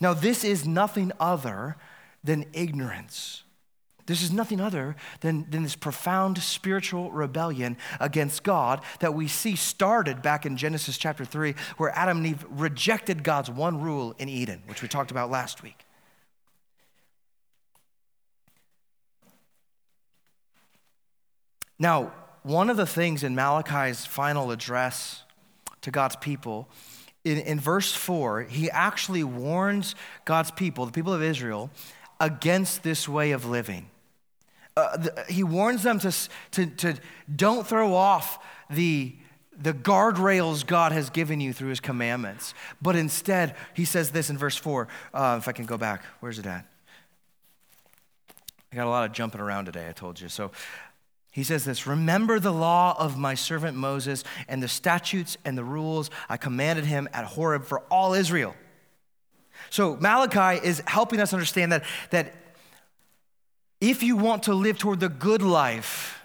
Now, 0.00 0.14
this 0.14 0.44
is 0.44 0.66
nothing 0.66 1.10
other 1.18 1.76
than 2.22 2.46
ignorance. 2.52 3.42
This 4.06 4.22
is 4.22 4.30
nothing 4.30 4.60
other 4.60 4.94
than, 5.20 5.50
than 5.50 5.64
this 5.64 5.74
profound 5.74 6.38
spiritual 6.38 7.10
rebellion 7.10 7.76
against 7.98 8.44
God 8.44 8.82
that 9.00 9.14
we 9.14 9.26
see 9.26 9.56
started 9.56 10.22
back 10.22 10.46
in 10.46 10.56
Genesis 10.56 10.96
chapter 10.96 11.24
3, 11.24 11.54
where 11.76 11.90
Adam 11.90 12.18
and 12.18 12.26
Eve 12.28 12.46
rejected 12.50 13.24
God's 13.24 13.50
one 13.50 13.80
rule 13.80 14.14
in 14.18 14.28
Eden, 14.28 14.62
which 14.66 14.80
we 14.80 14.86
talked 14.86 15.10
about 15.10 15.30
last 15.30 15.62
week. 15.64 15.85
Now, 21.78 22.12
one 22.42 22.70
of 22.70 22.76
the 22.76 22.86
things 22.86 23.22
in 23.22 23.34
Malachi's 23.34 24.06
final 24.06 24.50
address 24.50 25.22
to 25.82 25.90
God's 25.90 26.16
people, 26.16 26.68
in, 27.24 27.38
in 27.38 27.60
verse 27.60 27.92
4, 27.92 28.42
he 28.44 28.70
actually 28.70 29.24
warns 29.24 29.94
God's 30.24 30.50
people, 30.52 30.86
the 30.86 30.92
people 30.92 31.12
of 31.12 31.22
Israel, 31.22 31.70
against 32.20 32.82
this 32.82 33.08
way 33.08 33.32
of 33.32 33.44
living. 33.44 33.90
Uh, 34.76 34.96
the, 34.96 35.24
he 35.28 35.42
warns 35.42 35.82
them 35.82 35.98
to, 35.98 36.12
to, 36.52 36.66
to 36.66 36.94
don't 37.34 37.66
throw 37.66 37.94
off 37.94 38.44
the, 38.70 39.16
the 39.58 39.72
guardrails 39.72 40.64
God 40.64 40.92
has 40.92 41.10
given 41.10 41.40
you 41.40 41.52
through 41.52 41.70
his 41.70 41.80
commandments. 41.80 42.54
But 42.80 42.94
instead, 42.94 43.56
he 43.74 43.84
says 43.84 44.10
this 44.10 44.30
in 44.30 44.38
verse 44.38 44.56
4. 44.56 44.86
Uh, 45.12 45.36
if 45.40 45.48
I 45.48 45.52
can 45.52 45.66
go 45.66 45.76
back, 45.76 46.04
where's 46.20 46.38
it 46.38 46.46
at? 46.46 46.64
I 48.72 48.76
got 48.76 48.86
a 48.86 48.90
lot 48.90 49.08
of 49.08 49.12
jumping 49.12 49.40
around 49.40 49.64
today, 49.64 49.88
I 49.88 49.92
told 49.92 50.20
you. 50.20 50.28
So 50.28 50.50
he 51.36 51.44
says 51.44 51.66
this 51.66 51.86
Remember 51.86 52.40
the 52.40 52.50
law 52.50 52.96
of 52.98 53.18
my 53.18 53.34
servant 53.34 53.76
Moses 53.76 54.24
and 54.48 54.62
the 54.62 54.68
statutes 54.68 55.36
and 55.44 55.56
the 55.56 55.64
rules 55.64 56.08
I 56.30 56.38
commanded 56.38 56.86
him 56.86 57.10
at 57.12 57.26
Horeb 57.26 57.66
for 57.66 57.80
all 57.90 58.14
Israel. 58.14 58.56
So 59.68 59.98
Malachi 60.00 60.66
is 60.66 60.82
helping 60.86 61.20
us 61.20 61.34
understand 61.34 61.72
that, 61.72 61.84
that 62.08 62.32
if 63.82 64.02
you 64.02 64.16
want 64.16 64.44
to 64.44 64.54
live 64.54 64.78
toward 64.78 64.98
the 64.98 65.10
good 65.10 65.42
life, 65.42 66.22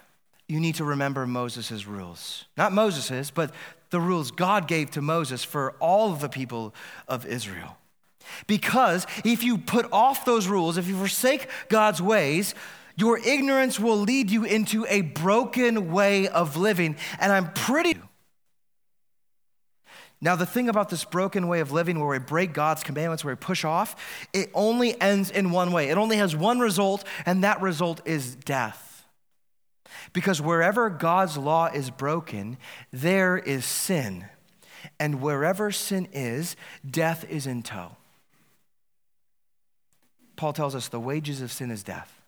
you 0.48 0.58
need 0.58 0.76
to 0.76 0.84
remember 0.84 1.26
Moses' 1.26 1.86
rules. 1.86 2.46
Not 2.56 2.72
Moses's, 2.72 3.30
but 3.30 3.52
the 3.90 4.00
rules 4.00 4.30
God 4.30 4.66
gave 4.66 4.92
to 4.92 5.02
Moses 5.02 5.44
for 5.44 5.72
all 5.72 6.10
of 6.10 6.20
the 6.20 6.30
people 6.30 6.74
of 7.06 7.26
Israel. 7.26 7.76
Because 8.46 9.06
if 9.26 9.42
you 9.42 9.58
put 9.58 9.92
off 9.92 10.24
those 10.24 10.46
rules, 10.48 10.78
if 10.78 10.88
you 10.88 10.96
forsake 10.96 11.48
God's 11.68 12.00
ways, 12.00 12.54
your 12.96 13.18
ignorance 13.18 13.78
will 13.80 13.96
lead 13.96 14.30
you 14.30 14.44
into 14.44 14.86
a 14.88 15.02
broken 15.02 15.92
way 15.92 16.28
of 16.28 16.56
living, 16.56 16.96
and 17.20 17.32
I'm 17.32 17.52
pretty. 17.52 17.98
Now, 20.20 20.36
the 20.36 20.46
thing 20.46 20.68
about 20.68 20.88
this 20.88 21.04
broken 21.04 21.48
way 21.48 21.58
of 21.58 21.72
living 21.72 21.98
where 21.98 22.08
we 22.08 22.20
break 22.20 22.52
God's 22.52 22.84
commandments, 22.84 23.24
where 23.24 23.34
we 23.34 23.38
push 23.38 23.64
off, 23.64 24.26
it 24.32 24.50
only 24.54 24.98
ends 25.00 25.30
in 25.30 25.50
one 25.50 25.72
way. 25.72 25.88
It 25.88 25.98
only 25.98 26.16
has 26.18 26.36
one 26.36 26.60
result, 26.60 27.04
and 27.26 27.42
that 27.42 27.60
result 27.60 28.00
is 28.04 28.36
death. 28.36 29.04
Because 30.12 30.40
wherever 30.40 30.88
God's 30.90 31.36
law 31.36 31.66
is 31.66 31.90
broken, 31.90 32.56
there 32.92 33.36
is 33.36 33.64
sin. 33.64 34.26
And 35.00 35.20
wherever 35.20 35.72
sin 35.72 36.06
is, 36.12 36.54
death 36.88 37.24
is 37.28 37.48
in 37.48 37.64
tow. 37.64 37.96
Paul 40.36 40.52
tells 40.52 40.76
us 40.76 40.86
the 40.86 41.00
wages 41.00 41.42
of 41.42 41.50
sin 41.50 41.72
is 41.72 41.82
death. 41.82 42.21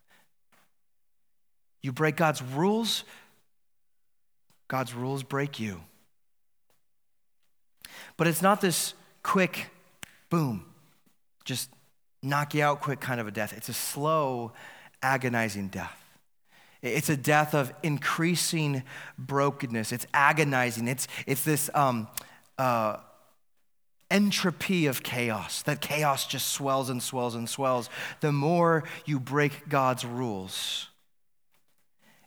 You 1.85 1.93
break 1.93 2.17
God's 2.17 2.41
rules, 2.41 3.05
God's 4.69 4.95
rules 4.95 5.23
break 5.23 5.61
you. 5.61 5.83
But 8.17 8.27
it's 8.27 8.41
not 8.41 8.63
this 8.63 8.95
quick, 9.23 9.67
boom, 10.31 10.65
just 11.45 11.69
knock 12.23 12.55
you 12.55 12.63
out 12.63 12.81
quick 12.81 13.01
kind 13.01 13.21
of 13.21 13.29
a 13.29 13.31
death. 13.31 13.53
It's 13.55 13.69
a 13.69 13.75
slow, 13.75 14.53
agonizing 15.03 15.69
death. 15.69 16.01
It's 16.81 17.11
a 17.11 17.19
death 17.19 17.55
of 17.55 17.71
increasing 17.83 18.83
brokenness. 19.19 19.93
It's 19.93 20.07
agonizing. 20.15 20.89
It's, 20.89 21.07
it's 21.27 21.45
this 21.45 21.69
um, 21.75 22.09
uh, 22.57 22.97
entropy 24.11 24.87
of 24.87 25.03
chaos, 25.03 25.61
that 25.65 25.83
chaos 25.83 26.27
just 26.27 26.49
swells 26.49 26.89
and 26.89 27.03
swells 27.03 27.35
and 27.35 27.47
swells 27.47 27.91
the 28.21 28.33
more 28.33 28.85
you 29.05 29.21
break 29.21 29.69
God's 29.69 30.07
rules. 30.07 30.89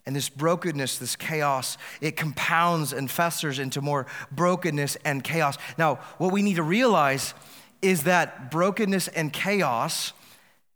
And 0.08 0.16
this 0.16 0.30
brokenness, 0.30 1.00
this 1.00 1.18
chaos, 1.18 1.78
it 2.00 2.16
compounds 2.16 2.94
and 2.94 3.12
festers 3.12 3.60
into 3.60 3.82
more 3.82 4.08
brokenness 4.32 4.96
and 5.04 5.22
chaos. 5.22 5.58
Now, 5.78 5.96
what 6.18 6.32
we 6.32 6.42
need 6.42 6.56
to 6.56 6.64
realize 6.64 7.34
is 7.82 8.04
that 8.04 8.50
brokenness 8.50 9.10
and 9.10 9.34
chaos, 9.34 10.14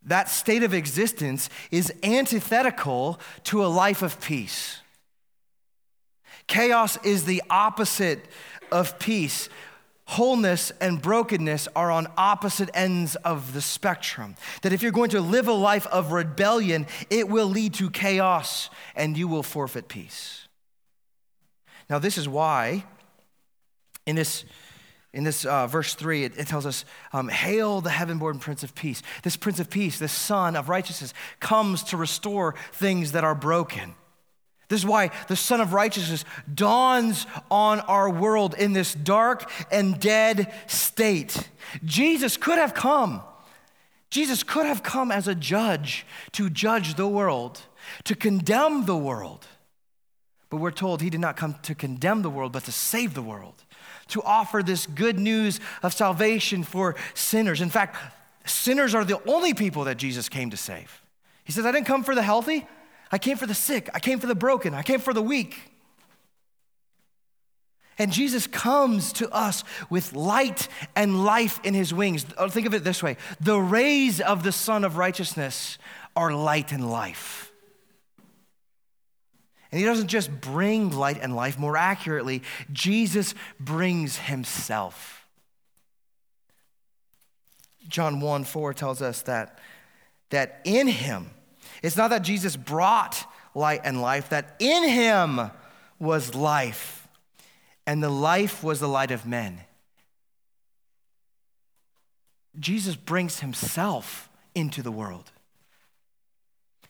that 0.04 0.28
state 0.28 0.64
of 0.64 0.74
existence, 0.74 1.50
is 1.72 1.94
antithetical 2.04 3.22
to 3.46 3.64
a 3.64 3.68
life 3.68 4.02
of 4.02 4.20
peace. 4.20 4.80
Chaos 6.48 6.98
is 7.06 7.24
the 7.24 7.42
opposite 7.50 8.26
of 8.70 9.00
peace. 9.00 9.48
Wholeness 10.12 10.74
and 10.82 11.02
brokenness 11.02 11.70
are 11.74 11.90
on 11.90 12.06
opposite 12.18 12.70
ends 12.74 13.16
of 13.18 13.54
the 13.54 13.62
spectrum. 13.62 14.36
That 14.62 14.74
if 14.74 14.84
you're 14.84 14.92
going 14.92 15.12
to 15.12 15.22
live 15.22 15.48
a 15.48 15.54
life 15.54 15.88
of 15.88 16.12
rebellion, 16.12 16.86
it 17.10 17.30
will 17.30 17.48
lead 17.48 17.76
to 17.76 17.90
chaos 17.90 18.70
and 18.94 19.18
you 19.18 19.30
will 19.30 19.42
forfeit 19.42 19.88
peace. 19.88 20.50
Now, 21.90 21.98
this 21.98 22.18
is 22.18 22.28
why 22.28 22.84
in 24.06 24.18
this 24.18 24.44
in 25.14 25.26
this 25.26 25.44
uh, 25.44 25.68
verse 25.68 25.94
3, 25.94 26.24
it, 26.24 26.38
it 26.38 26.48
tells 26.48 26.66
us, 26.66 26.86
um, 27.12 27.28
Hail 27.28 27.82
the 27.82 27.90
heaven 27.90 28.18
born 28.18 28.40
Prince 28.40 28.64
of 28.64 28.74
Peace. 28.74 29.04
This 29.24 29.36
Prince 29.36 29.60
of 29.60 29.70
Peace, 29.70 30.00
this 30.00 30.14
Son 30.14 30.56
of 30.56 30.70
righteousness, 30.70 31.14
comes 31.42 31.84
to 31.84 31.98
restore 31.98 32.56
things 32.72 33.12
that 33.12 33.26
are 33.26 33.36
broken. 33.36 33.96
This 34.72 34.80
is 34.80 34.86
why 34.86 35.12
the 35.28 35.36
Son 35.36 35.60
of 35.60 35.74
Righteousness 35.74 36.24
dawns 36.52 37.28
on 37.52 37.82
our 37.82 38.10
world 38.10 38.56
in 38.58 38.72
this 38.72 38.94
dark 38.94 39.52
and 39.70 40.00
dead 40.00 40.50
state. 40.66 41.50
Jesus 41.84 42.38
could 42.38 42.58
have 42.58 42.74
come. 42.74 43.22
Jesus 44.10 44.44
could 44.44 44.66
have 44.66 44.82
come 44.82 45.12
as 45.12 45.28
a 45.28 45.36
judge 45.36 46.06
to 46.32 46.50
judge 46.50 46.94
the 46.94 47.06
world, 47.06 47.60
to 48.06 48.16
condemn 48.16 48.86
the 48.86 48.96
world. 48.96 49.46
But 50.50 50.62
we're 50.62 50.72
told 50.72 51.02
he 51.02 51.10
did 51.10 51.20
not 51.20 51.36
come 51.36 51.56
to 51.64 51.76
condemn 51.76 52.22
the 52.22 52.30
world, 52.30 52.54
but 52.54 52.64
to 52.64 52.72
save 52.72 53.14
the 53.14 53.22
world, 53.22 53.66
to 54.08 54.24
offer 54.24 54.64
this 54.64 54.86
good 54.86 55.20
news 55.20 55.60
of 55.84 55.92
salvation 55.94 56.64
for 56.64 56.96
sinners. 57.14 57.60
In 57.60 57.70
fact, 57.70 57.98
sinners 58.46 58.96
are 58.96 59.04
the 59.04 59.22
only 59.30 59.54
people 59.54 59.84
that 59.84 59.98
Jesus 59.98 60.30
came 60.30 60.50
to 60.50 60.58
save. 60.58 61.02
He 61.44 61.52
says, 61.52 61.66
I 61.66 61.74
didn't 61.74 61.88
come 61.88 62.06
for 62.06 62.16
the 62.16 62.24
healthy, 62.24 62.66
I 63.12 63.18
came 63.18 63.38
for 63.38 63.46
the 63.46 63.54
sick. 63.54 63.90
I 63.94 64.00
came 64.00 64.20
for 64.20 64.28
the 64.28 64.36
broken. 64.36 64.74
I 64.74 64.84
came 64.84 65.00
for 65.00 65.14
the 65.14 65.22
weak. 65.22 65.72
And 67.98 68.12
Jesus 68.12 68.48
comes 68.48 69.14
to 69.14 69.30
us 69.30 69.64
with 69.90 70.14
light 70.14 70.68
and 70.96 71.24
life 71.24 71.60
in 71.64 71.74
his 71.74 71.94
wings. 71.94 72.26
Oh, 72.38 72.48
think 72.48 72.66
of 72.66 72.74
it 72.74 72.84
this 72.84 73.04
way 73.04 73.18
the 73.40 73.60
rays 73.60 74.22
of 74.22 74.44
the 74.44 74.52
Son 74.52 74.84
of 74.84 74.98
Righteousness 74.98 75.78
are 76.16 76.34
light 76.34 76.72
and 76.72 76.90
life. 76.90 77.52
And 79.72 79.80
he 79.80 79.86
doesn't 79.86 80.08
just 80.08 80.42
bring 80.42 80.90
light 80.90 81.20
and 81.22 81.36
life, 81.36 81.58
more 81.58 81.78
accurately, 81.78 82.44
Jesus 82.74 83.34
brings 83.60 84.18
himself. 84.18 85.28
John 87.88 88.20
1 88.20 88.44
4 88.46 88.74
tells 88.74 89.02
us 89.02 89.22
that, 89.24 89.60
that 90.30 90.62
in 90.66 90.88
him, 90.88 91.30
it's 91.82 91.98
not 91.98 92.10
that 92.10 92.22
Jesus 92.22 92.56
brought 92.56 93.26
light 93.56 93.82
and 93.84 94.02
life, 94.02 94.30
that 94.30 94.56
in 94.60 94.88
him 94.88 95.52
was 96.00 96.36
life, 96.36 97.08
and 97.86 98.02
the 98.02 98.10
life 98.10 98.64
was 98.64 98.80
the 98.80 98.88
light 98.88 99.12
of 99.12 99.26
men. 99.26 99.62
Jesus 102.60 102.96
brings 102.96 103.40
himself 103.40 104.30
into 104.54 104.82
the 104.82 104.92
world. 104.92 105.32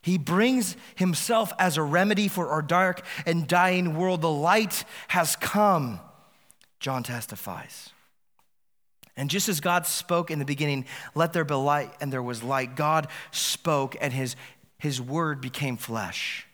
He 0.02 0.18
brings 0.18 0.76
himself 0.96 1.54
as 1.60 1.78
a 1.78 1.84
remedy 1.84 2.28
for 2.28 2.50
our 2.50 2.64
dark 2.64 3.06
and 3.26 3.48
dying 3.48 3.96
world. 3.96 4.22
The 4.22 4.32
light 4.32 4.84
has 5.10 5.36
come, 5.36 6.00
John 6.80 7.04
testifies. 7.04 7.92
And 9.16 9.30
just 9.30 9.48
as 9.48 9.60
God 9.60 9.86
spoke 9.86 10.32
in 10.32 10.40
the 10.40 10.46
beginning, 10.46 10.86
let 11.14 11.34
there 11.34 11.46
be 11.46 11.54
light, 11.54 11.94
and 12.02 12.12
there 12.12 12.24
was 12.24 12.42
light, 12.42 12.76
God 12.76 13.08
spoke, 13.30 13.96
and 14.02 14.12
his, 14.12 14.36
his 14.82 15.00
word 15.00 15.42
became 15.42 15.78
flesh. 15.78 16.48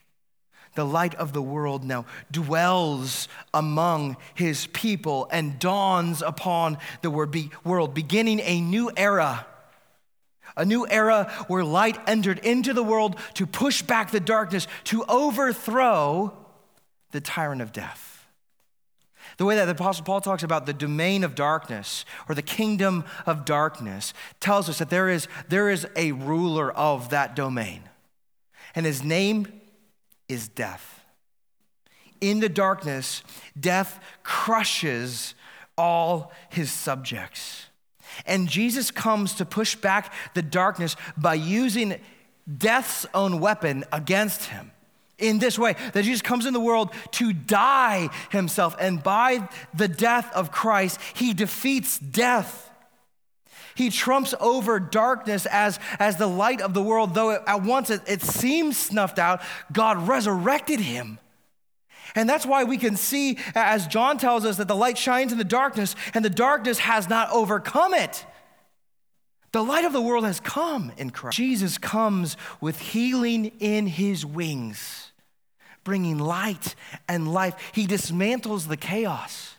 The 0.76 0.86
light 0.86 1.16
of 1.16 1.32
the 1.32 1.42
world 1.42 1.86
now 1.86 2.06
dwells 2.30 3.30
among 3.54 4.18
his 4.36 4.68
people 4.68 5.30
and 5.32 5.58
dawns 5.58 6.22
upon 6.22 6.78
the 7.02 7.10
world, 7.10 7.94
beginning 7.94 8.42
a 8.42 8.60
new 8.60 8.92
era. 8.98 9.48
A 10.58 10.66
new 10.66 10.86
era 10.90 11.32
where 11.48 11.64
light 11.64 11.98
entered 12.06 12.40
into 12.40 12.74
the 12.74 12.84
world 12.84 13.18
to 13.36 13.48
push 13.48 13.82
back 13.82 14.12
the 14.12 14.20
darkness, 14.20 14.68
to 14.84 15.06
overthrow 15.06 16.36
the 17.12 17.22
tyrant 17.22 17.62
of 17.62 17.72
death. 17.72 18.28
The 19.38 19.46
way 19.46 19.56
that 19.56 19.66
the 19.66 19.72
Apostle 19.72 20.04
Paul 20.04 20.20
talks 20.20 20.44
about 20.44 20.66
the 20.66 20.74
domain 20.74 21.24
of 21.24 21.34
darkness 21.34 22.04
or 22.28 22.36
the 22.36 22.42
kingdom 22.42 23.06
of 23.26 23.46
darkness 23.46 24.14
tells 24.42 24.68
us 24.68 24.80
that 24.80 24.90
there 24.90 25.08
is, 25.08 25.30
there 25.48 25.70
is 25.70 25.88
a 25.96 26.12
ruler 26.12 26.70
of 26.74 27.12
that 27.12 27.34
domain 27.34 27.87
and 28.78 28.86
his 28.86 29.04
name 29.04 29.48
is 30.30 30.48
death. 30.50 31.04
In 32.22 32.42
the 32.42 32.48
darkness, 32.48 33.24
death 33.60 34.00
crushes 34.22 35.34
all 35.76 36.32
his 36.50 36.72
subjects. 36.72 37.66
And 38.28 38.48
Jesus 38.48 38.92
comes 38.92 39.34
to 39.34 39.46
push 39.46 39.76
back 39.76 40.14
the 40.36 40.44
darkness 40.44 40.96
by 41.18 41.34
using 41.34 42.00
death's 42.56 43.08
own 43.16 43.40
weapon 43.40 43.84
against 43.92 44.46
him. 44.46 44.72
In 45.18 45.40
this 45.40 45.58
way, 45.58 45.76
that 45.94 46.04
Jesus 46.04 46.22
comes 46.22 46.46
in 46.46 46.54
the 46.54 46.60
world 46.60 46.92
to 47.14 47.34
die 47.34 48.10
himself, 48.30 48.76
and 48.80 49.02
by 49.02 49.50
the 49.74 49.88
death 49.88 50.32
of 50.36 50.52
Christ, 50.52 51.00
he 51.16 51.34
defeats 51.34 51.98
death. 51.98 52.67
He 53.78 53.92
trumps 53.92 54.34
over 54.40 54.80
darkness 54.80 55.46
as, 55.46 55.80
as 56.00 56.18
the 56.18 56.26
light 56.26 56.62
of 56.62 56.74
the 56.74 56.82
world, 56.82 57.14
though 57.14 57.32
at 57.32 57.62
once 57.62 57.92
it, 57.92 58.02
it 58.08 58.24
seems 58.24 58.76
snuffed 58.76 59.20
out, 59.20 59.40
God 59.72 60.08
resurrected 60.08 60.80
him. 60.80 61.20
And 62.16 62.28
that's 62.28 62.44
why 62.44 62.64
we 62.64 62.80
can 62.80 62.96
see, 62.96 63.38
as 63.54 63.86
John 63.86 64.18
tells 64.18 64.46
us, 64.46 64.58
that 64.58 64.68
the 64.68 64.76
light 64.76 64.98
shines 64.98 65.32
in 65.32 65.38
the 65.38 65.44
darkness 65.44 65.96
and 66.16 66.26
the 66.26 66.30
darkness 66.32 66.80
has 66.80 67.08
not 67.08 67.30
overcome 67.32 67.94
it. 67.94 68.26
The 69.52 69.64
light 69.64 69.86
of 69.86 69.94
the 69.94 70.02
world 70.02 70.26
has 70.26 70.40
come 70.40 70.92
in 70.98 71.12
Christ. 71.12 71.38
Jesus 71.38 71.78
comes 71.78 72.36
with 72.60 72.80
healing 72.80 73.52
in 73.60 73.86
his 73.86 74.26
wings, 74.26 75.12
bringing 75.84 76.18
light 76.18 76.74
and 77.08 77.32
life. 77.32 77.54
He 77.74 77.86
dismantles 77.86 78.68
the 78.68 78.78
chaos 78.78 79.57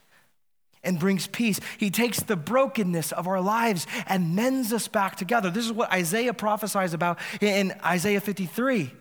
and 0.82 0.98
brings 0.98 1.26
peace. 1.26 1.60
He 1.78 1.90
takes 1.90 2.20
the 2.20 2.36
brokenness 2.36 3.12
of 3.12 3.26
our 3.26 3.40
lives 3.40 3.86
and 4.06 4.34
mends 4.34 4.72
us 4.72 4.88
back 4.88 5.16
together. 5.16 5.50
This 5.50 5.66
is 5.66 5.72
what 5.72 5.92
Isaiah 5.92 6.34
prophesies 6.34 6.94
about 6.94 7.18
in 7.40 7.74
Isaiah 7.84 8.20
53 8.20 8.92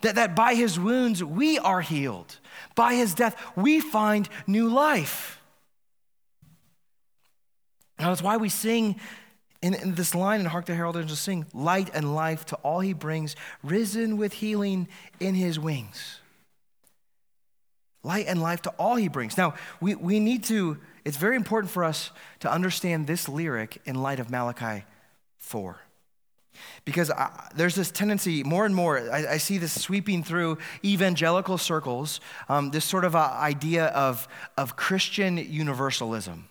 that, 0.00 0.14
that 0.14 0.36
by 0.36 0.54
his 0.54 0.78
wounds 0.78 1.22
we 1.22 1.58
are 1.58 1.80
healed, 1.80 2.38
by 2.74 2.94
his 2.94 3.14
death 3.14 3.36
we 3.56 3.80
find 3.80 4.28
new 4.46 4.68
life. 4.68 5.40
Now, 7.98 8.10
that's 8.10 8.22
why 8.22 8.36
we 8.36 8.48
sing 8.48 9.00
in, 9.60 9.74
in 9.74 9.94
this 9.96 10.14
line 10.14 10.38
in 10.38 10.46
Hark 10.46 10.66
the 10.66 10.74
Herald 10.74 10.96
Angels 10.96 11.18
Sing, 11.18 11.46
light 11.52 11.90
and 11.92 12.14
life 12.14 12.46
to 12.46 12.56
all 12.56 12.78
he 12.78 12.92
brings, 12.92 13.34
risen 13.64 14.16
with 14.16 14.34
healing 14.34 14.86
in 15.18 15.34
his 15.34 15.58
wings 15.58 16.17
light 18.02 18.26
and 18.26 18.40
life 18.40 18.62
to 18.62 18.70
all 18.78 18.96
he 18.96 19.08
brings. 19.08 19.36
Now, 19.36 19.54
we, 19.80 19.94
we 19.94 20.20
need 20.20 20.44
to, 20.44 20.78
it's 21.04 21.16
very 21.16 21.36
important 21.36 21.70
for 21.70 21.84
us 21.84 22.10
to 22.40 22.50
understand 22.50 23.06
this 23.06 23.28
lyric 23.28 23.80
in 23.84 23.96
light 23.96 24.20
of 24.20 24.30
Malachi 24.30 24.84
4. 25.38 25.80
Because 26.84 27.10
I, 27.10 27.50
there's 27.54 27.74
this 27.74 27.90
tendency, 27.90 28.42
more 28.42 28.66
and 28.66 28.74
more, 28.74 28.98
I, 29.10 29.34
I, 29.34 29.36
see 29.36 29.58
this 29.58 29.80
sweeping 29.80 30.24
through 30.24 30.58
evangelical 30.84 31.56
circles, 31.56 32.20
um, 32.48 32.70
this 32.70 32.84
sort 32.84 33.04
of 33.04 33.14
idea 33.14 33.86
of, 33.86 34.26
of 34.56 34.74
Christian 34.74 35.36
universalism. 35.36 36.48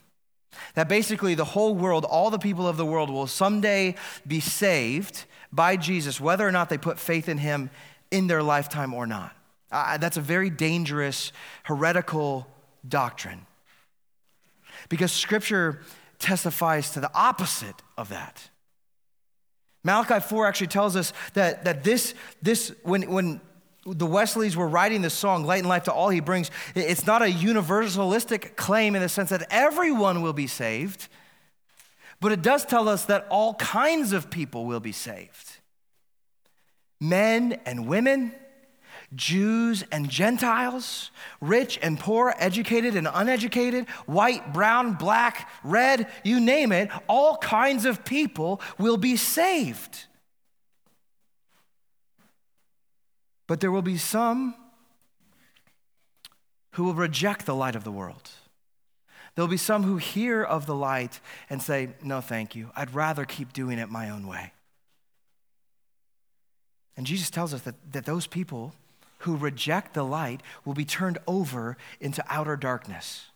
That 0.75 0.87
basically 0.87 1.35
the 1.35 1.45
whole 1.45 1.75
world, 1.75 2.05
all 2.05 2.29
the 2.29 2.39
people 2.39 2.67
of 2.67 2.77
the 2.77 2.85
world 2.85 3.09
will 3.09 3.27
someday 3.27 3.95
be 4.25 4.39
saved 4.39 5.25
by 5.51 5.75
Jesus, 5.75 6.19
whether 6.21 6.47
or 6.47 6.51
not 6.51 6.69
they 6.69 6.77
put 6.77 6.99
faith 6.99 7.29
in 7.29 7.37
him 7.37 7.69
in 8.11 8.27
their 8.27 8.43
lifetime 8.43 8.93
or 8.93 9.05
not. 9.05 9.36
Uh, 9.71 9.97
that's 9.97 10.17
a 10.17 10.21
very 10.21 10.49
dangerous, 10.49 11.31
heretical 11.63 12.47
doctrine. 12.87 13.45
Because 14.89 15.11
scripture 15.11 15.81
testifies 16.19 16.91
to 16.91 16.99
the 16.99 17.11
opposite 17.13 17.75
of 17.97 18.09
that. 18.09 18.49
Malachi 19.83 20.19
4 20.19 20.45
actually 20.47 20.67
tells 20.67 20.95
us 20.95 21.13
that, 21.33 21.65
that 21.65 21.83
this, 21.83 22.13
this 22.41 22.73
when, 22.83 23.09
when 23.09 23.41
the 23.85 24.05
Wesleys 24.05 24.55
were 24.57 24.67
writing 24.67 25.01
this 25.01 25.13
song, 25.13 25.45
Light 25.45 25.59
and 25.59 25.69
Life 25.69 25.83
to 25.83 25.93
All 25.93 26.09
He 26.09 26.19
Brings, 26.19 26.51
it's 26.75 27.05
not 27.05 27.21
a 27.21 27.27
universalistic 27.27 28.55
claim 28.55 28.95
in 28.95 29.01
the 29.01 29.09
sense 29.09 29.29
that 29.29 29.47
everyone 29.49 30.21
will 30.21 30.33
be 30.33 30.47
saved, 30.47 31.07
but 32.19 32.31
it 32.31 32.41
does 32.41 32.65
tell 32.65 32.89
us 32.89 33.05
that 33.05 33.27
all 33.29 33.53
kinds 33.55 34.11
of 34.11 34.29
people 34.29 34.65
will 34.65 34.79
be 34.79 34.91
saved 34.91 35.53
men 36.99 37.53
and 37.65 37.87
women 37.87 38.33
Jews 39.15 39.83
and 39.91 40.09
Gentiles, 40.09 41.11
rich 41.39 41.79
and 41.81 41.99
poor, 41.99 42.33
educated 42.37 42.95
and 42.95 43.07
uneducated, 43.11 43.87
white, 44.05 44.53
brown, 44.53 44.93
black, 44.93 45.49
red, 45.63 46.07
you 46.23 46.39
name 46.39 46.71
it, 46.71 46.89
all 47.07 47.37
kinds 47.37 47.85
of 47.85 48.03
people 48.03 48.61
will 48.77 48.97
be 48.97 49.15
saved. 49.15 50.05
But 53.47 53.61
there 53.61 53.71
will 53.71 53.81
be 53.81 53.97
some 53.97 54.55
who 56.71 56.83
will 56.83 56.93
reject 56.93 57.45
the 57.45 57.55
light 57.55 57.75
of 57.75 57.85
the 57.85 57.91
world. 57.91 58.29
There'll 59.35 59.47
be 59.47 59.55
some 59.55 59.83
who 59.83 59.97
hear 59.97 60.43
of 60.43 60.65
the 60.65 60.75
light 60.75 61.21
and 61.49 61.61
say, 61.61 61.89
No, 62.03 62.21
thank 62.21 62.55
you. 62.55 62.71
I'd 62.75 62.93
rather 62.93 63.23
keep 63.23 63.53
doing 63.53 63.79
it 63.79 63.89
my 63.89 64.09
own 64.09 64.27
way. 64.27 64.51
And 66.97 67.05
Jesus 67.05 67.29
tells 67.29 67.53
us 67.53 67.61
that, 67.61 67.75
that 67.93 68.05
those 68.05 68.27
people 68.27 68.73
who 69.19 69.35
reject 69.35 69.93
the 69.93 70.03
light 70.03 70.41
will 70.65 70.73
be 70.73 70.85
turned 70.85 71.17
over 71.27 71.77
into 71.99 72.23
outer 72.29 72.55
darkness. 72.55 73.27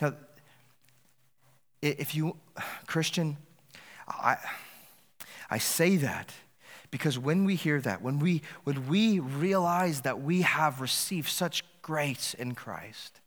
Now, 0.00 0.14
if 1.80 2.14
you, 2.14 2.36
Christian, 2.86 3.36
I, 4.08 4.36
I 5.50 5.58
say 5.58 5.96
that 5.96 6.32
because 6.90 7.18
when 7.18 7.44
we 7.44 7.56
hear 7.56 7.80
that, 7.80 8.02
when 8.02 8.18
we, 8.18 8.42
when 8.64 8.88
we 8.88 9.18
realize 9.18 10.02
that 10.02 10.20
we 10.20 10.42
have 10.42 10.80
received 10.80 11.28
such 11.28 11.64
grace 11.82 12.34
in 12.34 12.54
Christ, 12.54 13.20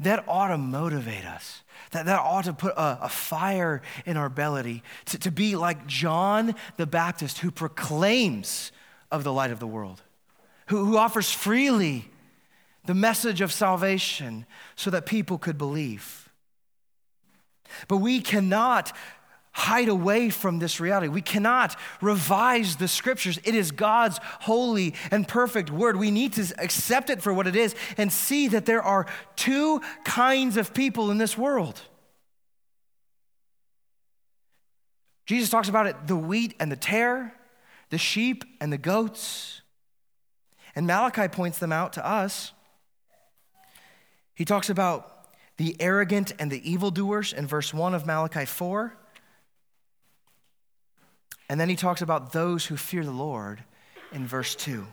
that 0.00 0.24
ought 0.26 0.48
to 0.48 0.58
motivate 0.58 1.24
us. 1.24 1.62
That, 1.92 2.06
that 2.06 2.18
ought 2.18 2.44
to 2.44 2.52
put 2.52 2.74
a, 2.74 3.04
a 3.04 3.08
fire 3.08 3.82
in 4.04 4.16
our 4.16 4.28
belly 4.28 4.82
to, 5.06 5.18
to 5.18 5.30
be 5.30 5.56
like 5.56 5.86
John 5.86 6.54
the 6.76 6.86
Baptist 6.86 7.38
who 7.38 7.50
proclaims 7.50 8.72
of 9.10 9.22
the 9.22 9.32
light 9.32 9.50
of 9.50 9.60
the 9.60 9.66
world, 9.66 10.02
who, 10.66 10.84
who 10.84 10.96
offers 10.96 11.30
freely 11.30 12.10
the 12.84 12.94
message 12.94 13.40
of 13.40 13.52
salvation 13.52 14.46
so 14.76 14.90
that 14.90 15.06
people 15.06 15.38
could 15.38 15.56
believe. 15.56 16.28
But 17.88 17.98
we 17.98 18.20
cannot 18.20 18.92
hide 19.54 19.88
away 19.88 20.28
from 20.30 20.58
this 20.58 20.80
reality. 20.80 21.08
We 21.08 21.22
cannot 21.22 21.76
revise 22.00 22.76
the 22.76 22.88
scriptures. 22.88 23.38
It 23.44 23.54
is 23.54 23.70
God's 23.70 24.18
holy 24.40 24.94
and 25.10 25.26
perfect 25.26 25.70
word. 25.70 25.96
We 25.96 26.10
need 26.10 26.34
to 26.34 26.52
accept 26.58 27.08
it 27.08 27.22
for 27.22 27.32
what 27.32 27.46
it 27.46 27.56
is 27.56 27.74
and 27.96 28.12
see 28.12 28.48
that 28.48 28.66
there 28.66 28.82
are 28.82 29.06
two 29.36 29.80
kinds 30.04 30.56
of 30.56 30.74
people 30.74 31.10
in 31.10 31.18
this 31.18 31.38
world. 31.38 31.80
Jesus 35.24 35.48
talks 35.48 35.68
about 35.68 35.86
it 35.86 36.06
the 36.06 36.16
wheat 36.16 36.54
and 36.58 36.70
the 36.70 36.76
tare, 36.76 37.34
the 37.90 37.98
sheep 37.98 38.44
and 38.60 38.72
the 38.72 38.78
goats. 38.78 39.62
And 40.74 40.86
Malachi 40.86 41.28
points 41.28 41.60
them 41.60 41.72
out 41.72 41.92
to 41.92 42.04
us. 42.04 42.52
He 44.34 44.44
talks 44.44 44.68
about 44.68 45.28
the 45.58 45.76
arrogant 45.78 46.32
and 46.40 46.50
the 46.50 46.68
evildoers 46.68 47.32
in 47.32 47.46
verse 47.46 47.72
1 47.72 47.94
of 47.94 48.04
Malachi 48.04 48.44
4. 48.44 48.96
And 51.48 51.60
then 51.60 51.68
he 51.68 51.76
talks 51.76 52.02
about 52.02 52.32
those 52.32 52.66
who 52.66 52.76
fear 52.76 53.04
the 53.04 53.10
Lord 53.10 53.62
in 54.12 54.26
verse 54.26 54.54
2. 54.54 54.86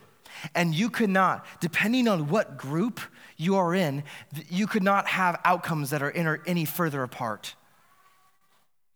And 0.55 0.73
you 0.73 0.89
could 0.89 1.09
not, 1.09 1.45
depending 1.59 2.07
on 2.07 2.27
what 2.27 2.57
group 2.57 2.99
you 3.37 3.55
are 3.55 3.73
in, 3.73 4.03
you 4.49 4.67
could 4.67 4.83
not 4.83 5.07
have 5.07 5.39
outcomes 5.45 5.91
that 5.91 6.01
are 6.01 6.41
any 6.45 6.65
further 6.65 7.03
apart. 7.03 7.55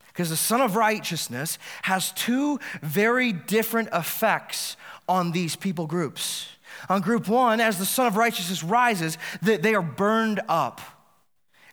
Because 0.07 0.29
the 0.29 0.37
Sun 0.37 0.61
of 0.61 0.75
Righteousness 0.75 1.57
has 1.83 2.11
two 2.13 2.59
very 2.81 3.33
different 3.33 3.89
effects 3.91 4.77
on 5.09 5.31
these 5.31 5.55
people 5.55 5.87
groups. 5.87 6.47
On 6.89 7.01
group 7.01 7.27
one, 7.27 7.59
as 7.59 7.77
the 7.77 7.85
Sun 7.85 8.07
of 8.07 8.17
Righteousness 8.17 8.63
rises, 8.63 9.17
they 9.41 9.75
are 9.75 9.81
burned 9.81 10.41
up. 10.47 10.81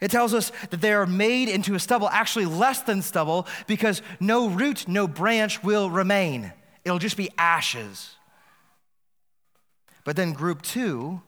It 0.02 0.10
tells 0.10 0.34
us 0.34 0.50
that 0.70 0.80
they 0.80 0.92
are 0.92 1.06
made 1.06 1.48
into 1.48 1.76
a 1.76 1.78
stubble, 1.78 2.08
actually 2.08 2.46
less 2.46 2.82
than 2.82 3.02
stubble, 3.02 3.46
because 3.68 4.02
no 4.18 4.48
root, 4.48 4.88
no 4.88 5.06
branch 5.06 5.62
will 5.62 5.90
remain. 5.90 6.52
It'll 6.84 6.98
just 6.98 7.16
be 7.16 7.30
ashes. 7.38 8.16
But 10.02 10.16
then, 10.16 10.32
group 10.32 10.60
two, 10.60 11.22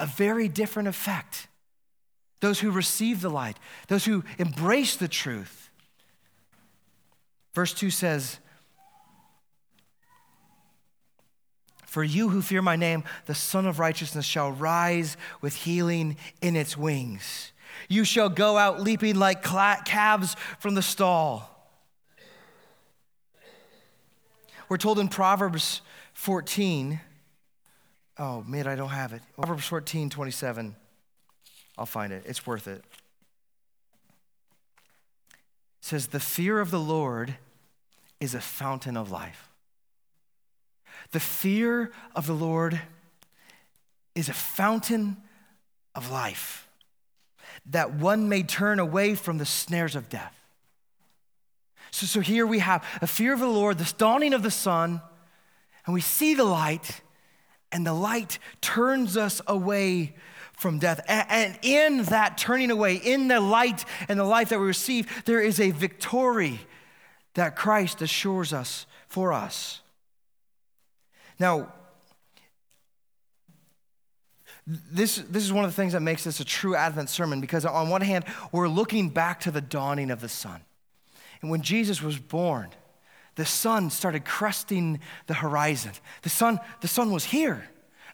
a 0.00 0.06
very 0.06 0.48
different 0.48 0.88
effect. 0.88 1.48
Those 2.40 2.60
who 2.60 2.70
receive 2.70 3.20
the 3.20 3.28
light, 3.28 3.58
those 3.88 4.06
who 4.06 4.24
embrace 4.38 4.96
the 4.96 5.06
truth. 5.06 5.68
Verse 7.52 7.74
2 7.74 7.90
says, 7.90 8.38
For 11.84 12.02
you 12.02 12.30
who 12.30 12.40
fear 12.40 12.62
my 12.62 12.76
name, 12.76 13.04
the 13.26 13.34
Sun 13.34 13.66
of 13.66 13.78
Righteousness 13.78 14.24
shall 14.24 14.50
rise 14.50 15.18
with 15.42 15.54
healing 15.54 16.16
in 16.40 16.56
its 16.56 16.76
wings. 16.76 17.52
You 17.88 18.04
shall 18.04 18.28
go 18.28 18.56
out 18.56 18.80
leaping 18.80 19.16
like 19.16 19.42
calves 19.42 20.36
from 20.58 20.74
the 20.74 20.82
stall. 20.82 21.50
We're 24.68 24.78
told 24.78 24.98
in 24.98 25.08
Proverbs 25.08 25.82
14, 26.14 27.00
oh 28.18 28.42
man, 28.42 28.66
I 28.66 28.76
don't 28.76 28.88
have 28.88 29.12
it. 29.12 29.22
Proverbs 29.36 29.66
14, 29.66 30.10
27. 30.10 30.74
I'll 31.76 31.86
find 31.86 32.12
it. 32.12 32.22
It's 32.26 32.46
worth 32.46 32.66
it. 32.66 32.78
It 32.78 32.84
says, 35.80 36.08
The 36.08 36.20
fear 36.20 36.60
of 36.60 36.70
the 36.70 36.80
Lord 36.80 37.36
is 38.20 38.34
a 38.34 38.40
fountain 38.40 38.96
of 38.96 39.10
life. 39.10 39.48
The 41.10 41.20
fear 41.20 41.92
of 42.14 42.26
the 42.26 42.34
Lord 42.34 42.80
is 44.14 44.28
a 44.28 44.32
fountain 44.32 45.18
of 45.94 46.10
life 46.10 46.63
that 47.66 47.94
one 47.94 48.28
may 48.28 48.42
turn 48.42 48.78
away 48.78 49.14
from 49.14 49.38
the 49.38 49.46
snares 49.46 49.96
of 49.96 50.08
death. 50.08 50.34
So, 51.90 52.06
so 52.06 52.20
here 52.20 52.46
we 52.46 52.58
have 52.58 52.84
a 53.00 53.06
fear 53.06 53.32
of 53.32 53.40
the 53.40 53.46
Lord, 53.46 53.78
this 53.78 53.92
dawning 53.92 54.34
of 54.34 54.42
the 54.42 54.50
sun, 54.50 55.00
and 55.86 55.94
we 55.94 56.00
see 56.00 56.34
the 56.34 56.44
light, 56.44 57.00
and 57.70 57.86
the 57.86 57.92
light 57.92 58.38
turns 58.60 59.16
us 59.16 59.40
away 59.46 60.14
from 60.52 60.78
death. 60.78 61.00
And, 61.08 61.26
and 61.30 61.58
in 61.62 62.02
that 62.04 62.38
turning 62.38 62.70
away, 62.70 62.96
in 62.96 63.28
the 63.28 63.40
light 63.40 63.84
and 64.08 64.18
the 64.18 64.24
life 64.24 64.48
that 64.50 64.60
we 64.60 64.66
receive, 64.66 65.24
there 65.24 65.40
is 65.40 65.60
a 65.60 65.70
victory 65.70 66.60
that 67.34 67.56
Christ 67.56 68.02
assures 68.02 68.52
us 68.52 68.86
for 69.08 69.32
us. 69.32 69.80
Now, 71.38 71.72
this, 74.66 75.16
this 75.16 75.44
is 75.44 75.52
one 75.52 75.64
of 75.64 75.70
the 75.70 75.76
things 75.76 75.92
that 75.92 76.00
makes 76.00 76.24
this 76.24 76.40
a 76.40 76.44
true 76.44 76.74
Advent 76.74 77.10
sermon 77.10 77.40
because, 77.40 77.66
on 77.66 77.90
one 77.90 78.00
hand, 78.00 78.24
we're 78.50 78.68
looking 78.68 79.10
back 79.10 79.40
to 79.40 79.50
the 79.50 79.60
dawning 79.60 80.10
of 80.10 80.20
the 80.20 80.28
sun. 80.28 80.62
And 81.42 81.50
when 81.50 81.60
Jesus 81.60 82.00
was 82.00 82.18
born, 82.18 82.70
the 83.34 83.44
sun 83.44 83.90
started 83.90 84.24
cresting 84.24 85.00
the 85.26 85.34
horizon. 85.34 85.92
The 86.22 86.30
sun, 86.30 86.60
the 86.80 86.88
sun 86.88 87.12
was 87.12 87.24
here. 87.24 87.68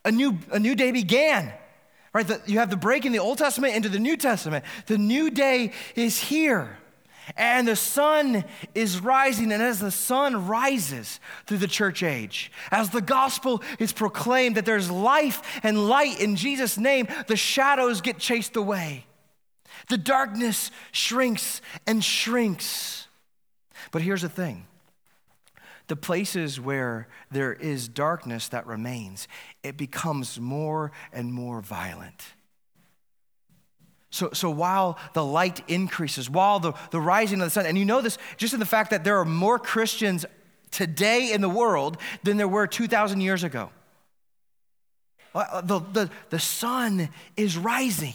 A 0.04 0.10
new, 0.10 0.38
a 0.50 0.58
new 0.58 0.74
day 0.74 0.90
began. 0.90 1.52
Right? 2.12 2.26
The, 2.26 2.40
you 2.46 2.58
have 2.58 2.70
the 2.70 2.76
break 2.76 3.04
in 3.04 3.12
the 3.12 3.20
Old 3.20 3.38
Testament 3.38 3.76
into 3.76 3.88
the 3.88 4.00
New 4.00 4.16
Testament. 4.16 4.64
The 4.86 4.98
new 4.98 5.30
day 5.30 5.72
is 5.94 6.18
here. 6.18 6.78
And 7.36 7.68
the 7.68 7.76
sun 7.76 8.44
is 8.74 9.00
rising. 9.00 9.52
And 9.52 9.62
as 9.62 9.78
the 9.78 9.90
sun 9.90 10.46
rises 10.46 11.20
through 11.46 11.58
the 11.58 11.68
church 11.68 12.02
age, 12.02 12.50
as 12.70 12.90
the 12.90 13.00
gospel 13.00 13.62
is 13.78 13.92
proclaimed 13.92 14.56
that 14.56 14.66
there's 14.66 14.90
life 14.90 15.60
and 15.62 15.88
light 15.88 16.20
in 16.20 16.36
Jesus' 16.36 16.78
name, 16.78 17.08
the 17.26 17.36
shadows 17.36 18.00
get 18.00 18.18
chased 18.18 18.56
away. 18.56 19.06
The 19.88 19.98
darkness 19.98 20.70
shrinks 20.92 21.60
and 21.86 22.04
shrinks. 22.04 23.08
But 23.90 24.02
here's 24.02 24.22
the 24.22 24.28
thing 24.28 24.66
the 25.88 25.96
places 25.96 26.60
where 26.60 27.08
there 27.32 27.52
is 27.52 27.88
darkness 27.88 28.46
that 28.48 28.64
remains, 28.64 29.26
it 29.64 29.76
becomes 29.76 30.38
more 30.38 30.92
and 31.12 31.32
more 31.32 31.60
violent. 31.60 32.34
So, 34.10 34.30
so 34.32 34.50
while 34.50 34.98
the 35.14 35.24
light 35.24 35.62
increases, 35.68 36.28
while 36.28 36.58
the, 36.58 36.72
the 36.90 37.00
rising 37.00 37.40
of 37.40 37.46
the 37.46 37.50
sun, 37.50 37.66
and 37.66 37.78
you 37.78 37.84
know 37.84 38.00
this 38.00 38.18
just 38.36 38.52
in 38.52 38.60
the 38.60 38.66
fact 38.66 38.90
that 38.90 39.04
there 39.04 39.18
are 39.18 39.24
more 39.24 39.58
Christians 39.58 40.26
today 40.70 41.32
in 41.32 41.40
the 41.40 41.48
world 41.48 41.96
than 42.24 42.36
there 42.36 42.48
were 42.48 42.66
2,000 42.66 43.20
years 43.20 43.44
ago. 43.44 43.70
Uh, 45.34 45.60
the, 45.60 45.78
the, 45.78 46.10
the 46.30 46.38
sun 46.38 47.08
is 47.36 47.56
rising. 47.56 48.14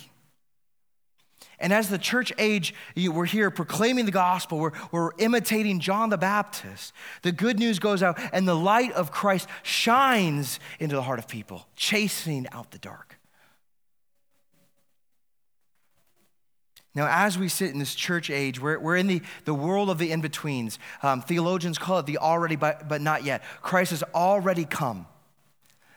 And 1.60 1.72
as 1.72 1.88
the 1.88 1.98
church 1.98 2.34
age, 2.38 2.74
we're 2.98 3.24
here 3.24 3.50
proclaiming 3.50 4.06
the 4.06 4.12
gospel, 4.12 4.60
we're, 4.60 4.74
we're 4.92 5.12
imitating 5.18 5.80
John 5.80 6.10
the 6.10 6.18
Baptist. 6.18 6.92
The 7.22 7.32
good 7.32 7.58
news 7.58 7.80
goes 7.80 8.04
out, 8.04 8.20
and 8.34 8.46
the 8.46 8.56
light 8.56 8.92
of 8.92 9.12
Christ 9.12 9.48
shines 9.64 10.60
into 10.80 10.96
the 10.96 11.02
heart 11.02 11.20
of 11.20 11.30
people, 11.30 11.66
chasing 11.78 12.48
out 12.52 12.72
the 12.72 12.78
dark. 12.78 13.15
Now, 16.96 17.08
as 17.10 17.38
we 17.38 17.50
sit 17.50 17.72
in 17.72 17.80
this 17.80 17.94
church 17.94 18.30
age, 18.30 18.60
we're, 18.60 18.80
we're 18.80 18.96
in 18.96 19.08
the, 19.08 19.22
the 19.44 19.54
world 19.54 19.90
of 19.90 19.98
the 19.98 20.12
in 20.12 20.22
betweens. 20.22 20.80
Um, 21.04 21.22
theologians 21.22 21.78
call 21.78 22.00
it 22.00 22.06
the 22.06 22.18
already, 22.18 22.56
but, 22.56 22.88
but 22.88 23.02
not 23.02 23.26
yet. 23.26 23.44
Christ 23.62 23.92
has 23.92 24.02
already 24.14 24.64
come. 24.64 25.06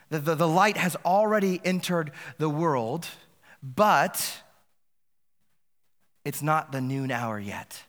The, 0.09 0.19
the, 0.19 0.35
the 0.35 0.47
light 0.47 0.75
has 0.75 0.97
already 1.05 1.61
entered 1.63 2.11
the 2.37 2.49
world, 2.49 3.07
but 3.63 4.43
it's 6.25 6.41
not 6.41 6.73
the 6.73 6.81
noon 6.81 7.11
hour 7.11 7.39
yet. 7.39 7.83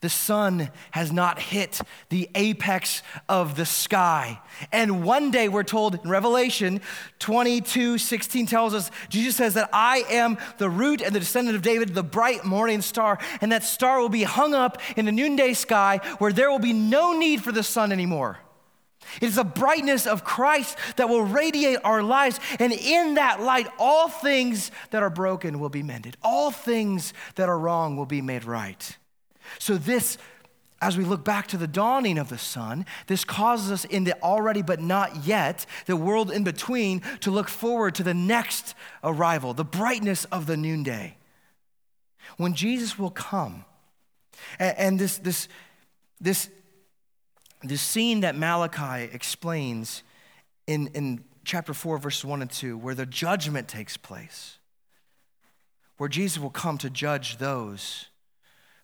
The 0.00 0.08
sun 0.08 0.70
has 0.92 1.10
not 1.10 1.40
hit 1.40 1.80
the 2.08 2.28
apex 2.34 3.02
of 3.28 3.56
the 3.56 3.66
sky. 3.66 4.40
And 4.70 5.02
one 5.02 5.30
day, 5.30 5.48
we're 5.48 5.64
told 5.64 5.96
in 5.96 6.08
Revelation 6.08 6.80
22 7.18 7.98
16 7.98 8.46
tells 8.46 8.74
us, 8.74 8.90
Jesus 9.08 9.36
says 9.36 9.54
that 9.54 9.70
I 9.72 10.04
am 10.10 10.38
the 10.58 10.70
root 10.70 11.02
and 11.02 11.14
the 11.14 11.20
descendant 11.20 11.56
of 11.56 11.62
David, 11.62 11.94
the 11.94 12.04
bright 12.04 12.44
morning 12.44 12.80
star. 12.80 13.18
And 13.40 13.50
that 13.50 13.64
star 13.64 14.00
will 14.00 14.08
be 14.08 14.22
hung 14.22 14.54
up 14.54 14.80
in 14.96 15.04
the 15.04 15.12
noonday 15.12 15.54
sky 15.54 16.00
where 16.18 16.32
there 16.32 16.50
will 16.50 16.58
be 16.60 16.72
no 16.72 17.18
need 17.18 17.42
for 17.42 17.50
the 17.50 17.64
sun 17.64 17.90
anymore. 17.90 18.38
It 19.20 19.26
is 19.26 19.36
the 19.36 19.44
brightness 19.44 20.06
of 20.06 20.22
Christ 20.22 20.76
that 20.96 21.08
will 21.08 21.22
radiate 21.22 21.78
our 21.82 22.02
lives. 22.02 22.38
And 22.58 22.72
in 22.72 23.14
that 23.14 23.40
light, 23.40 23.66
all 23.78 24.08
things 24.08 24.70
that 24.90 25.02
are 25.02 25.10
broken 25.10 25.58
will 25.58 25.70
be 25.70 25.82
mended, 25.82 26.16
all 26.22 26.50
things 26.50 27.12
that 27.36 27.48
are 27.48 27.58
wrong 27.58 27.96
will 27.96 28.06
be 28.06 28.20
made 28.20 28.44
right. 28.44 28.96
So, 29.58 29.76
this, 29.76 30.18
as 30.80 30.96
we 30.96 31.04
look 31.04 31.24
back 31.24 31.48
to 31.48 31.56
the 31.56 31.66
dawning 31.66 32.18
of 32.18 32.28
the 32.28 32.38
sun, 32.38 32.86
this 33.06 33.24
causes 33.24 33.70
us 33.72 33.84
in 33.84 34.04
the 34.04 34.20
already 34.22 34.62
but 34.62 34.80
not 34.80 35.26
yet, 35.26 35.66
the 35.86 35.96
world 35.96 36.30
in 36.30 36.44
between, 36.44 37.02
to 37.20 37.30
look 37.30 37.48
forward 37.48 37.94
to 37.96 38.02
the 38.02 38.14
next 38.14 38.74
arrival, 39.02 39.54
the 39.54 39.64
brightness 39.64 40.24
of 40.26 40.46
the 40.46 40.56
noonday. 40.56 41.16
When 42.36 42.54
Jesus 42.54 42.98
will 42.98 43.10
come, 43.10 43.64
and, 44.58 44.98
this, 44.98 45.18
this, 45.18 45.48
this, 46.20 46.48
this 47.62 47.82
scene 47.82 48.20
that 48.20 48.36
Malachi 48.36 49.10
explains 49.12 50.02
in, 50.66 50.88
in 50.88 51.24
chapter 51.44 51.74
4, 51.74 51.98
verses 51.98 52.24
1 52.24 52.42
and 52.42 52.50
2, 52.50 52.78
where 52.78 52.94
the 52.94 53.06
judgment 53.06 53.66
takes 53.68 53.96
place, 53.96 54.58
where 55.96 56.08
Jesus 56.08 56.38
will 56.38 56.50
come 56.50 56.78
to 56.78 56.90
judge 56.90 57.38
those 57.38 58.06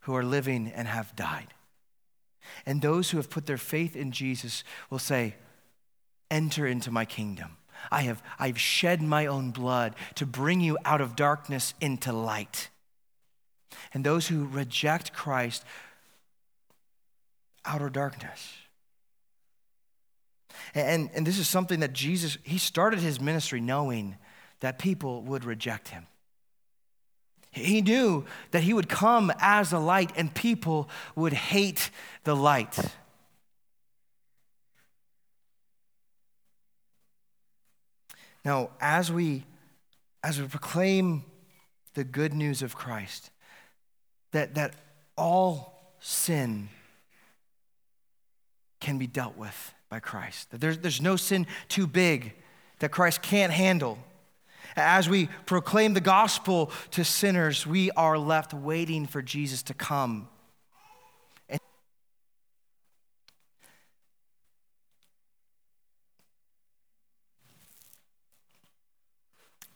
who 0.05 0.15
are 0.15 0.23
living 0.23 0.71
and 0.75 0.87
have 0.89 1.15
died. 1.17 1.49
And 2.67 2.81
those 2.81 3.11
who 3.11 3.17
have 3.17 3.31
put 3.31 3.47
their 3.47 3.59
faith 3.59 3.97
in 3.97 4.13
Jesus 4.13 4.65
will 4.91 4.99
say, 4.99 5.35
Enter 6.31 6.67
into 6.67 6.91
my 6.91 7.05
kingdom. 7.05 7.57
I 7.91 8.03
have 8.03 8.23
I've 8.39 8.59
shed 8.59 9.03
my 9.03 9.27
own 9.27 9.51
blood 9.51 9.95
to 10.17 10.27
bring 10.27 10.61
you 10.61 10.79
out 10.85 11.01
of 11.01 11.17
darkness 11.17 11.75
into 11.81 12.13
light. 12.13 12.71
And 13.93 14.05
those 14.05 14.29
who 14.29 14.47
reject 14.47 15.13
Christ, 15.13 15.65
outer 17.65 17.91
darkness. 17.91 18.55
And, 20.75 21.11
and 21.15 21.27
this 21.27 21.39
is 21.39 21.49
something 21.49 21.81
that 21.81 21.93
Jesus, 21.93 22.39
he 22.43 22.59
started 22.59 23.01
his 23.01 23.21
ministry 23.21 23.61
knowing 23.61 24.17
that 24.61 24.79
people 24.79 25.23
would 25.23 25.45
reject 25.45 25.89
him. 25.89 26.07
He 27.55 27.81
knew 27.81 28.25
that 28.51 28.63
he 28.63 28.75
would 28.75 28.89
come 28.89 29.33
as 29.39 29.73
a 29.73 29.79
light 29.79 30.13
and 30.17 30.35
people 30.35 30.89
would 31.15 31.33
hate 31.33 31.91
the 32.25 32.35
light. 32.35 32.79
Now, 38.45 38.71
as 38.81 39.11
we 39.11 39.45
as 40.25 40.41
we 40.41 40.47
proclaim 40.49 41.23
the 41.93 42.03
good 42.03 42.33
news 42.33 42.63
of 42.63 42.75
Christ, 42.75 43.31
that, 44.33 44.55
that 44.55 44.75
all 45.19 45.95
sin 46.01 46.71
can 48.81 48.97
be 48.97 49.07
dealt 49.07 49.37
with 49.37 49.75
by 49.91 50.01
Christ. 50.01 50.51
That 50.51 50.63
there's, 50.63 50.79
there's 50.79 51.03
no 51.03 51.17
sin 51.17 51.47
too 51.69 51.87
big 51.87 52.35
that 52.79 52.91
Christ 52.91 53.21
can't 53.21 53.53
handle. 53.53 53.99
As 54.77 55.09
we 55.09 55.29
proclaim 55.47 55.95
the 55.95 56.01
gospel 56.01 56.73
to 56.93 57.05
sinners, 57.05 57.67
we 57.67 57.91
are 57.93 58.19
left 58.19 58.53
waiting 58.53 59.07
for 59.07 59.23
Jesus 59.23 59.63
to 59.65 59.75
come. 59.75 60.29
And 61.49 61.61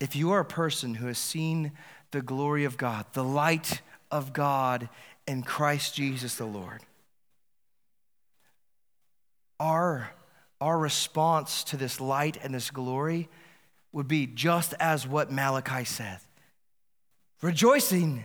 if 0.01 0.17
you 0.17 0.33
are 0.33 0.41
a 0.41 0.45
person 0.45 0.95
who 0.95 1.07
has 1.07 1.19
seen 1.19 1.73
the 2.11 2.23
glory 2.23 2.65
of 2.65 2.77
God, 2.77 3.07
the 3.13 3.25
light 3.25 3.83
of 4.11 4.33
God 4.33 4.89
in 5.27 5.43
Christ 5.43 5.95
Jesus 5.95 6.35
the 6.35 6.47
Lord, 6.47 6.83
our, 9.61 10.11
our 10.61 10.79
response 10.79 11.63
to 11.65 11.77
this 11.77 12.01
light 12.01 12.37
and 12.43 12.55
this 12.55 12.71
glory 12.71 13.29
would 13.93 14.09
be 14.09 14.27
just 14.27 14.75
as 14.79 15.07
what 15.07 15.31
Malachi 15.31 15.85
said 15.85 16.19
rejoicing. 17.41 18.25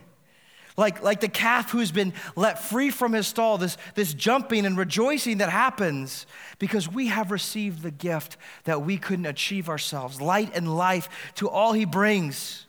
Like, 0.76 1.03
like 1.03 1.20
the 1.20 1.28
calf 1.28 1.70
who's 1.70 1.91
been 1.91 2.14
let 2.36 2.64
free 2.64 2.89
from 2.89 3.14
his 3.14 3.28
stall, 3.28 3.59
this, 3.59 3.78
this 3.93 4.14
jumping 4.14 4.66
and 4.66 4.76
rejoicing 4.76 5.38
that 5.38 5.49
happens 5.49 6.26
because 6.57 6.91
we 6.91 7.07
have 7.07 7.30
received 7.30 7.84
the 7.84 7.91
gift 7.91 8.38
that 8.64 8.82
we 8.82 8.97
couldn't 8.97 9.28
achieve 9.28 9.70
ourselves 9.70 10.20
light 10.20 10.55
and 10.55 10.76
life 10.76 11.09
to 11.36 11.47
all 11.47 11.74
he 11.74 11.86
brings. 11.86 12.66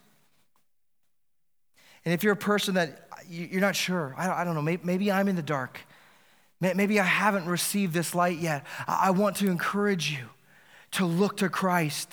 And 2.04 2.12
if 2.12 2.22
you're 2.22 2.34
a 2.34 2.36
person 2.36 2.74
that 2.74 3.08
you're 3.26 3.62
not 3.62 3.74
sure, 3.74 4.14
I 4.18 4.44
don't 4.44 4.54
know, 4.54 4.60
maybe, 4.60 4.82
maybe 4.84 5.10
I'm 5.10 5.26
in 5.26 5.36
the 5.36 5.42
dark, 5.42 5.80
maybe 6.60 7.00
I 7.00 7.04
haven't 7.04 7.46
received 7.46 7.94
this 7.94 8.14
light 8.14 8.36
yet, 8.36 8.66
I 8.86 9.12
want 9.12 9.36
to 9.36 9.50
encourage 9.50 10.10
you 10.10 10.28
to 10.92 11.06
look 11.06 11.38
to 11.38 11.48
Christ. 11.48 12.12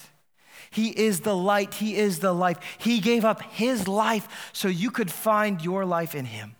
He 0.69 0.89
is 0.89 1.21
the 1.21 1.35
light, 1.35 1.75
He 1.75 1.95
is 1.95 2.19
the 2.19 2.33
life. 2.33 2.57
He 2.77 2.99
gave 2.99 3.25
up 3.25 3.41
His 3.41 3.87
life 3.87 4.51
so 4.53 4.67
you 4.67 4.91
could 4.91 5.11
find 5.11 5.63
your 5.63 5.85
life 5.85 6.15
in 6.15 6.25
Him. 6.25 6.55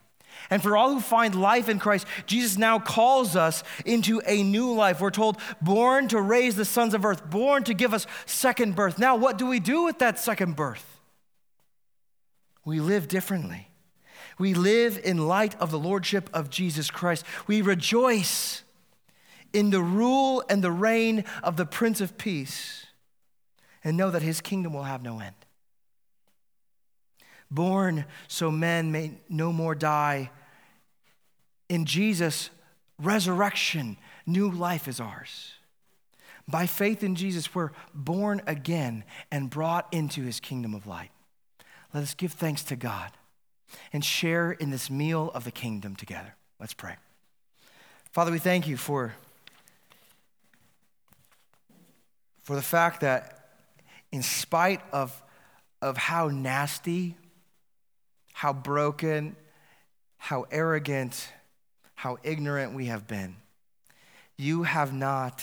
And 0.50 0.62
for 0.62 0.76
all 0.76 0.92
who 0.92 1.00
find 1.00 1.34
life 1.34 1.68
in 1.68 1.78
Christ, 1.78 2.06
Jesus 2.26 2.58
now 2.58 2.78
calls 2.78 3.36
us 3.36 3.64
into 3.86 4.20
a 4.26 4.42
new 4.42 4.72
life. 4.72 5.00
We're 5.00 5.10
told, 5.10 5.38
born 5.62 6.08
to 6.08 6.20
raise 6.20 6.56
the 6.56 6.64
sons 6.64 6.94
of 6.94 7.04
earth, 7.04 7.30
born 7.30 7.64
to 7.64 7.74
give 7.74 7.94
us 7.94 8.06
second 8.26 8.76
birth. 8.76 8.98
Now, 8.98 9.16
what 9.16 9.38
do 9.38 9.46
we 9.46 9.60
do 9.60 9.84
with 9.84 9.98
that 10.00 10.18
second 10.18 10.56
birth? 10.56 11.00
We 12.64 12.80
live 12.80 13.08
differently. 13.08 13.68
We 14.38 14.54
live 14.54 15.00
in 15.02 15.26
light 15.26 15.58
of 15.60 15.70
the 15.70 15.78
lordship 15.78 16.28
of 16.32 16.50
Jesus 16.50 16.90
Christ. 16.90 17.24
We 17.46 17.62
rejoice 17.62 18.62
in 19.52 19.70
the 19.70 19.82
rule 19.82 20.42
and 20.48 20.62
the 20.62 20.70
reign 20.70 21.24
of 21.42 21.56
the 21.56 21.66
Prince 21.66 22.00
of 22.00 22.18
Peace 22.18 22.86
and 23.84 23.96
know 23.96 24.10
that 24.10 24.22
his 24.22 24.40
kingdom 24.40 24.72
will 24.72 24.84
have 24.84 25.02
no 25.02 25.20
end. 25.20 25.34
Born 27.50 28.06
so 28.28 28.50
men 28.50 28.92
may 28.92 29.12
no 29.28 29.52
more 29.52 29.74
die. 29.74 30.30
In 31.68 31.84
Jesus' 31.84 32.50
resurrection, 32.98 33.98
new 34.26 34.50
life 34.50 34.88
is 34.88 35.00
ours. 35.00 35.52
By 36.48 36.66
faith 36.66 37.02
in 37.02 37.14
Jesus, 37.14 37.54
we're 37.54 37.70
born 37.94 38.42
again 38.46 39.04
and 39.30 39.50
brought 39.50 39.92
into 39.92 40.22
his 40.22 40.40
kingdom 40.40 40.74
of 40.74 40.86
light. 40.86 41.10
Let 41.94 42.02
us 42.02 42.14
give 42.14 42.32
thanks 42.32 42.64
to 42.64 42.76
God 42.76 43.10
and 43.92 44.04
share 44.04 44.52
in 44.52 44.70
this 44.70 44.90
meal 44.90 45.30
of 45.34 45.44
the 45.44 45.50
kingdom 45.50 45.94
together. 45.94 46.34
Let's 46.58 46.74
pray. 46.74 46.96
Father, 48.12 48.32
we 48.32 48.38
thank 48.38 48.66
you 48.66 48.76
for, 48.76 49.14
for 52.42 52.56
the 52.56 52.62
fact 52.62 53.00
that 53.02 53.41
in 54.12 54.22
spite 54.22 54.82
of, 54.92 55.22
of 55.80 55.96
how 55.96 56.28
nasty, 56.28 57.16
how 58.34 58.52
broken, 58.52 59.34
how 60.18 60.44
arrogant, 60.52 61.32
how 61.94 62.18
ignorant 62.22 62.74
we 62.74 62.86
have 62.86 63.08
been, 63.08 63.36
you 64.36 64.62
have 64.62 64.92
not 64.92 65.42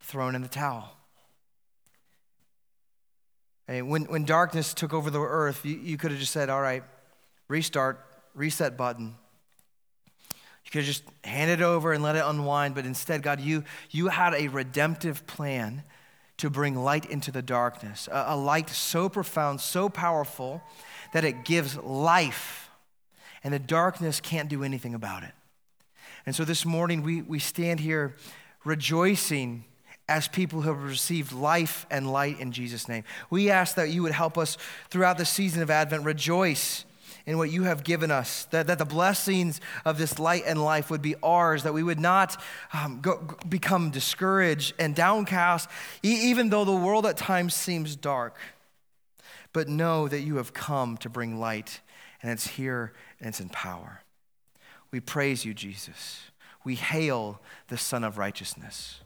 thrown 0.00 0.34
in 0.34 0.42
the 0.42 0.48
towel. 0.48 0.96
when, 3.68 4.04
when 4.04 4.24
darkness 4.24 4.74
took 4.74 4.92
over 4.92 5.10
the 5.10 5.20
earth, 5.20 5.64
you, 5.64 5.76
you 5.76 5.96
could 5.96 6.10
have 6.10 6.18
just 6.18 6.32
said, 6.32 6.48
All 6.48 6.60
right, 6.60 6.82
restart, 7.46 8.04
reset 8.34 8.76
button. 8.76 9.14
You 10.64 10.70
could 10.70 10.78
have 10.78 10.86
just 10.86 11.04
hand 11.24 11.50
it 11.50 11.62
over 11.62 11.92
and 11.92 12.02
let 12.02 12.16
it 12.16 12.24
unwind, 12.24 12.74
but 12.74 12.86
instead, 12.86 13.22
God, 13.22 13.40
you, 13.40 13.64
you 13.90 14.08
had 14.08 14.34
a 14.34 14.48
redemptive 14.48 15.26
plan 15.26 15.82
to 16.40 16.50
bring 16.50 16.74
light 16.74 17.04
into 17.06 17.30
the 17.30 17.42
darkness, 17.42 18.08
a, 18.10 18.24
a 18.28 18.36
light 18.36 18.70
so 18.70 19.08
profound, 19.08 19.60
so 19.60 19.88
powerful 19.88 20.62
that 21.12 21.24
it 21.24 21.44
gives 21.44 21.76
life, 21.76 22.70
and 23.44 23.52
the 23.52 23.58
darkness 23.58 24.20
can't 24.20 24.48
do 24.48 24.64
anything 24.64 24.94
about 24.94 25.22
it. 25.22 25.32
And 26.26 26.34
so 26.34 26.44
this 26.44 26.64
morning, 26.64 27.02
we, 27.02 27.22
we 27.22 27.38
stand 27.38 27.80
here 27.80 28.16
rejoicing 28.64 29.64
as 30.08 30.28
people 30.28 30.60
who 30.62 30.68
have 30.68 30.82
received 30.82 31.32
life 31.32 31.86
and 31.90 32.10
light 32.10 32.40
in 32.40 32.52
Jesus' 32.52 32.88
name. 32.88 33.04
We 33.30 33.50
ask 33.50 33.76
that 33.76 33.90
you 33.90 34.02
would 34.02 34.12
help 34.12 34.36
us 34.36 34.56
throughout 34.88 35.18
the 35.18 35.24
season 35.24 35.62
of 35.62 35.70
Advent 35.70 36.04
rejoice 36.04 36.84
in 37.26 37.38
what 37.38 37.50
you 37.50 37.64
have 37.64 37.84
given 37.84 38.10
us, 38.10 38.44
that, 38.46 38.66
that 38.66 38.78
the 38.78 38.84
blessings 38.84 39.60
of 39.84 39.98
this 39.98 40.18
light 40.18 40.44
and 40.46 40.62
life 40.62 40.90
would 40.90 41.02
be 41.02 41.14
ours, 41.22 41.62
that 41.62 41.74
we 41.74 41.82
would 41.82 42.00
not 42.00 42.40
um, 42.72 43.00
go, 43.00 43.36
become 43.48 43.90
discouraged 43.90 44.74
and 44.78 44.94
downcast, 44.94 45.68
e- 46.02 46.30
even 46.30 46.50
though 46.50 46.64
the 46.64 46.74
world 46.74 47.06
at 47.06 47.16
times 47.16 47.54
seems 47.54 47.96
dark. 47.96 48.36
But 49.52 49.68
know 49.68 50.08
that 50.08 50.20
you 50.20 50.36
have 50.36 50.52
come 50.52 50.96
to 50.98 51.08
bring 51.08 51.38
light, 51.40 51.80
and 52.22 52.30
it's 52.30 52.46
here 52.46 52.92
and 53.18 53.28
it's 53.28 53.40
in 53.40 53.48
power. 53.48 54.02
We 54.90 55.00
praise 55.00 55.44
you, 55.44 55.54
Jesus. 55.54 56.22
We 56.64 56.74
hail 56.74 57.40
the 57.68 57.78
Sun 57.78 58.04
of 58.04 58.18
Righteousness. 58.18 59.00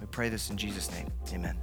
We 0.00 0.06
pray 0.06 0.28
this 0.28 0.50
in 0.50 0.56
Jesus' 0.56 0.90
name. 0.90 1.12
Amen. 1.32 1.58